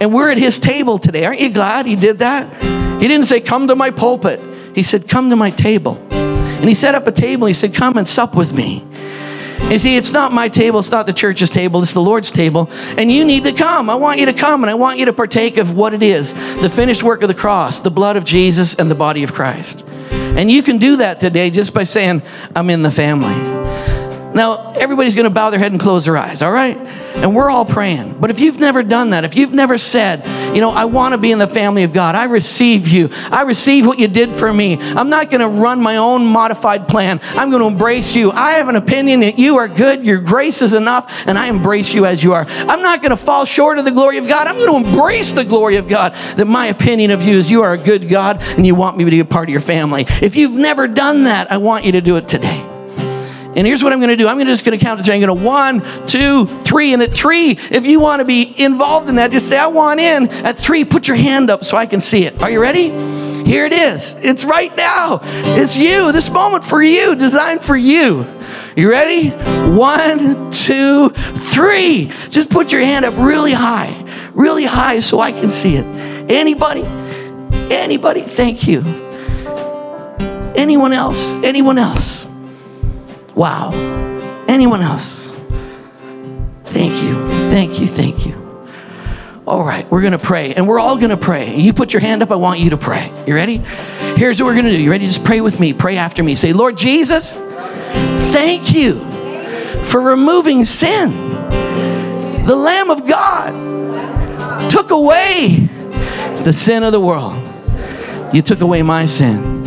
[0.00, 1.24] And we're at his table today.
[1.24, 2.52] Aren't you glad he did that?
[3.00, 4.40] He didn't say, Come to my pulpit.
[4.74, 5.96] He said, Come to my table.
[6.10, 7.46] And he set up a table.
[7.46, 8.84] He said, Come and sup with me.
[9.70, 12.70] You see, it's not my table, it's not the church's table, it's the Lord's table.
[12.96, 13.90] And you need to come.
[13.90, 16.32] I want you to come and I want you to partake of what it is
[16.62, 19.84] the finished work of the cross, the blood of Jesus, and the body of Christ.
[20.10, 22.22] And you can do that today just by saying,
[22.56, 23.57] I'm in the family.
[24.34, 26.76] Now, everybody's going to bow their head and close their eyes, all right?
[26.76, 28.20] And we're all praying.
[28.20, 30.24] But if you've never done that, if you've never said,
[30.54, 33.42] you know, I want to be in the family of God, I receive you, I
[33.42, 37.20] receive what you did for me, I'm not going to run my own modified plan,
[37.30, 38.30] I'm going to embrace you.
[38.30, 41.94] I have an opinion that you are good, your grace is enough, and I embrace
[41.94, 42.44] you as you are.
[42.46, 45.32] I'm not going to fall short of the glory of God, I'm going to embrace
[45.32, 46.12] the glory of God.
[46.36, 49.04] That my opinion of you is you are a good God and you want me
[49.04, 50.04] to be a part of your family.
[50.20, 52.67] If you've never done that, I want you to do it today.
[53.58, 54.28] And here's what I'm going to do.
[54.28, 55.14] I'm just going to count to three.
[55.14, 56.92] I'm going to one, two, three.
[56.92, 59.98] And at three, if you want to be involved in that, just say, I want
[59.98, 60.28] in.
[60.28, 62.40] At three, put your hand up so I can see it.
[62.40, 62.90] Are you ready?
[63.44, 64.14] Here it is.
[64.18, 65.18] It's right now.
[65.24, 66.12] It's you.
[66.12, 68.24] This moment for you, designed for you.
[68.76, 69.30] You ready?
[69.76, 72.12] One, two, three.
[72.28, 74.04] Just put your hand up really high,
[74.34, 75.84] really high so I can see it.
[76.30, 76.84] Anybody?
[77.74, 78.22] Anybody?
[78.22, 78.82] Thank you.
[80.54, 81.34] Anyone else?
[81.42, 82.27] Anyone else?
[83.38, 83.70] Wow.
[84.48, 85.32] Anyone else?
[86.64, 87.28] Thank you.
[87.50, 87.86] Thank you.
[87.86, 88.34] Thank you.
[89.46, 91.56] All right, we're going to pray, and we're all going to pray.
[91.56, 93.12] You put your hand up, I want you to pray.
[93.28, 93.58] You ready?
[94.16, 94.82] Here's what we're going to do.
[94.82, 95.06] You ready?
[95.06, 95.72] Just pray with me.
[95.72, 96.34] Pray after me.
[96.34, 97.32] Say, Lord Jesus,
[98.32, 98.98] thank you
[99.84, 101.12] for removing sin.
[102.44, 105.68] The Lamb of God took away
[106.42, 107.40] the sin of the world.
[108.34, 109.64] You took away my sin.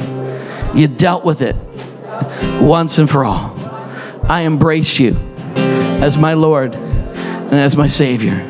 [0.76, 1.56] You dealt with it
[2.62, 3.61] once and for all.
[4.24, 5.16] I embrace you
[5.56, 8.48] as my Lord and as my Savior.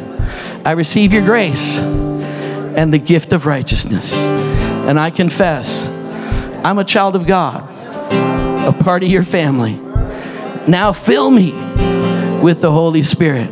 [0.64, 4.14] I receive your grace and the gift of righteousness.
[4.14, 5.88] And I confess
[6.64, 7.64] I'm a child of God,
[8.68, 9.74] a part of your family.
[10.68, 11.52] Now fill me
[12.42, 13.52] with the Holy Spirit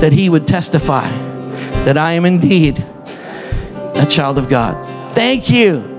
[0.00, 1.10] that He would testify
[1.84, 2.78] that I am indeed
[3.94, 5.14] a child of God.
[5.14, 5.96] Thank you.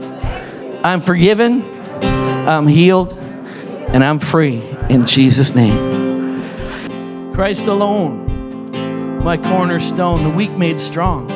[0.83, 1.61] I'm forgiven,
[2.01, 7.33] I'm healed, and I'm free in Jesus' name.
[7.33, 11.27] Christ alone, my cornerstone, the weak made strong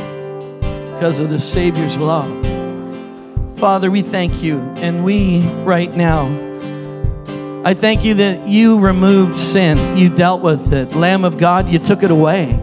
[0.93, 2.31] because of the Savior's love.
[3.57, 6.25] Father, we thank you, and we right now,
[7.63, 10.95] I thank you that you removed sin, you dealt with it.
[10.95, 12.59] Lamb of God, you took it away.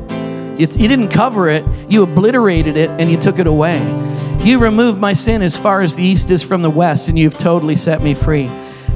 [0.58, 3.78] You, you didn't cover it, you obliterated it, and you took it away.
[4.44, 7.38] You removed my sin as far as the east is from the west, and you've
[7.38, 8.46] totally set me free.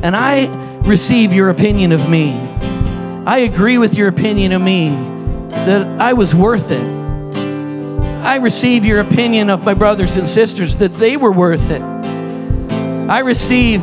[0.02, 2.34] And I receive your opinion of me.
[3.26, 4.90] I agree with your opinion of me
[5.48, 6.84] that I was worth it.
[8.22, 11.80] I receive your opinion of my brothers and sisters that they were worth it.
[11.80, 13.82] I receive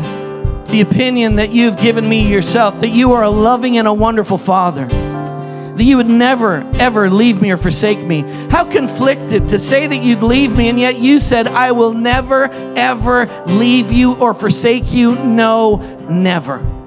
[0.68, 4.38] the opinion that you've given me yourself, that you are a loving and a wonderful
[4.38, 8.22] Father, that you would never, ever leave me or forsake me.
[8.50, 12.46] How conflicted to say that you'd leave me, and yet you said, I will never,
[12.76, 15.16] ever leave you or forsake you.
[15.16, 15.78] No,
[16.08, 16.81] never.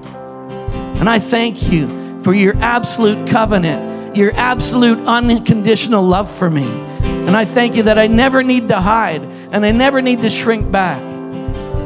[0.99, 6.65] And I thank you for your absolute covenant, your absolute unconditional love for me.
[6.65, 10.29] And I thank you that I never need to hide and I never need to
[10.29, 11.01] shrink back.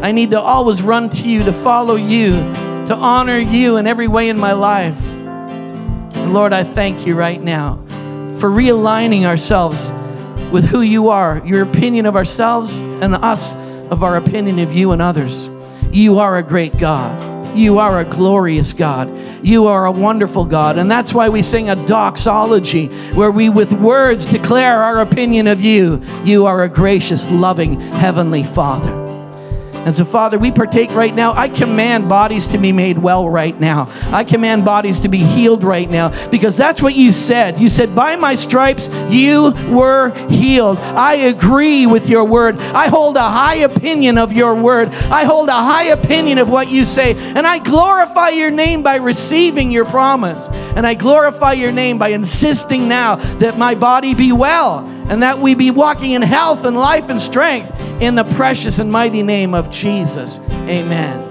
[0.03, 2.32] I need to always run to you, to follow you,
[2.86, 4.99] to honor you in every way in my life.
[5.03, 7.76] And Lord, I thank you right now
[8.39, 9.91] for realigning ourselves
[10.51, 13.55] with who you are, your opinion of ourselves and us
[13.91, 15.49] of our opinion of you and others.
[15.91, 17.39] You are a great God.
[17.56, 19.10] You are a glorious God.
[19.43, 20.78] You are a wonderful God.
[20.78, 25.62] And that's why we sing a doxology where we, with words, declare our opinion of
[25.62, 26.02] you.
[26.24, 29.09] You are a gracious, loving Heavenly Father.
[29.86, 31.34] And so, Father, we partake right now.
[31.34, 33.92] I command bodies to be made well right now.
[34.12, 37.60] I command bodies to be healed right now because that's what you said.
[37.60, 40.78] You said, By my stripes you were healed.
[40.78, 42.60] I agree with your word.
[42.60, 44.90] I hold a high opinion of your word.
[44.90, 47.16] I hold a high opinion of what you say.
[47.16, 50.50] And I glorify your name by receiving your promise.
[50.50, 55.39] And I glorify your name by insisting now that my body be well and that
[55.39, 59.53] we be walking in health and life and strength in the precious and mighty name
[59.53, 60.39] of Jesus.
[60.68, 61.26] Amen.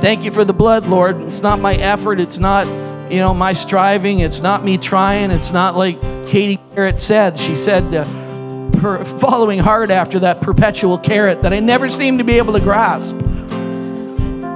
[0.00, 1.20] Thank you for the blood, Lord.
[1.22, 2.66] It's not my effort, it's not,
[3.10, 7.38] you know, my striving, it's not me trying, it's not like Katie Garrett said.
[7.38, 12.34] She said, uh, following hard after that perpetual carrot that I never seem to be
[12.34, 13.14] able to grasp.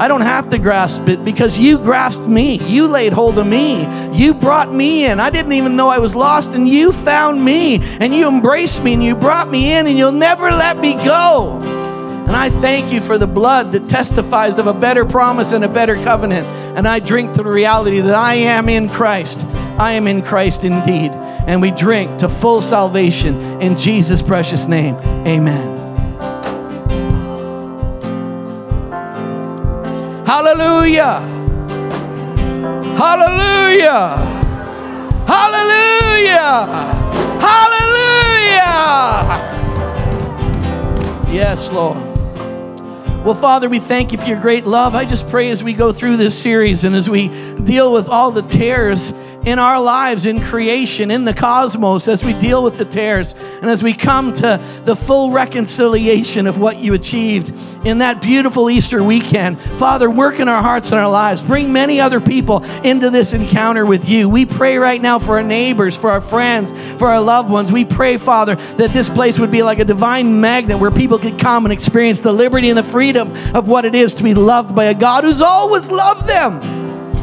[0.00, 2.58] I don't have to grasp it because you grasped me.
[2.66, 3.86] You laid hold of me.
[4.16, 5.18] You brought me in.
[5.18, 8.94] I didn't even know I was lost, and you found me, and you embraced me,
[8.94, 11.60] and you brought me in, and you'll never let me go.
[12.28, 15.68] And I thank you for the blood that testifies of a better promise and a
[15.68, 16.46] better covenant.
[16.76, 19.46] And I drink to the reality that I am in Christ.
[19.78, 21.10] I am in Christ indeed.
[21.10, 24.96] And we drink to full salvation in Jesus' precious name.
[25.26, 25.77] Amen.
[30.28, 31.20] Hallelujah.
[32.98, 34.16] Hallelujah.
[35.26, 36.66] Hallelujah.
[37.40, 38.68] Hallelujah.
[41.32, 41.96] Yes, Lord.
[43.24, 44.94] Well, Father, we thank you for your great love.
[44.94, 47.28] I just pray as we go through this series and as we
[47.62, 49.14] deal with all the tears
[49.48, 53.70] in our lives, in creation, in the cosmos, as we deal with the tears, and
[53.70, 57.52] as we come to the full reconciliation of what you achieved
[57.86, 59.58] in that beautiful Easter weekend.
[59.78, 61.40] Father, work in our hearts and our lives.
[61.40, 64.28] Bring many other people into this encounter with you.
[64.28, 67.72] We pray right now for our neighbors, for our friends, for our loved ones.
[67.72, 71.38] We pray, Father, that this place would be like a divine magnet where people could
[71.38, 74.74] come and experience the liberty and the freedom of what it is to be loved
[74.74, 76.60] by a God who's always loved them.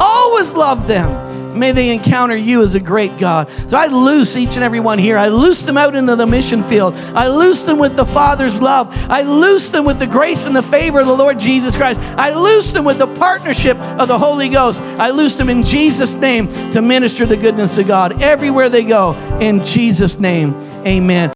[0.01, 1.24] Always loved them.
[1.56, 3.49] May they encounter you as a great God.
[3.68, 5.18] So I loose each and every one here.
[5.18, 6.95] I loose them out into the mission field.
[7.16, 8.93] I loose them with the Father's love.
[9.10, 11.99] I loose them with the grace and the favor of the Lord Jesus Christ.
[11.99, 14.82] I loose them with the partnership of the Holy Ghost.
[14.82, 19.14] I loose them in Jesus' name to minister the goodness of God everywhere they go.
[19.39, 20.53] In Jesus' name,
[20.86, 21.32] amen.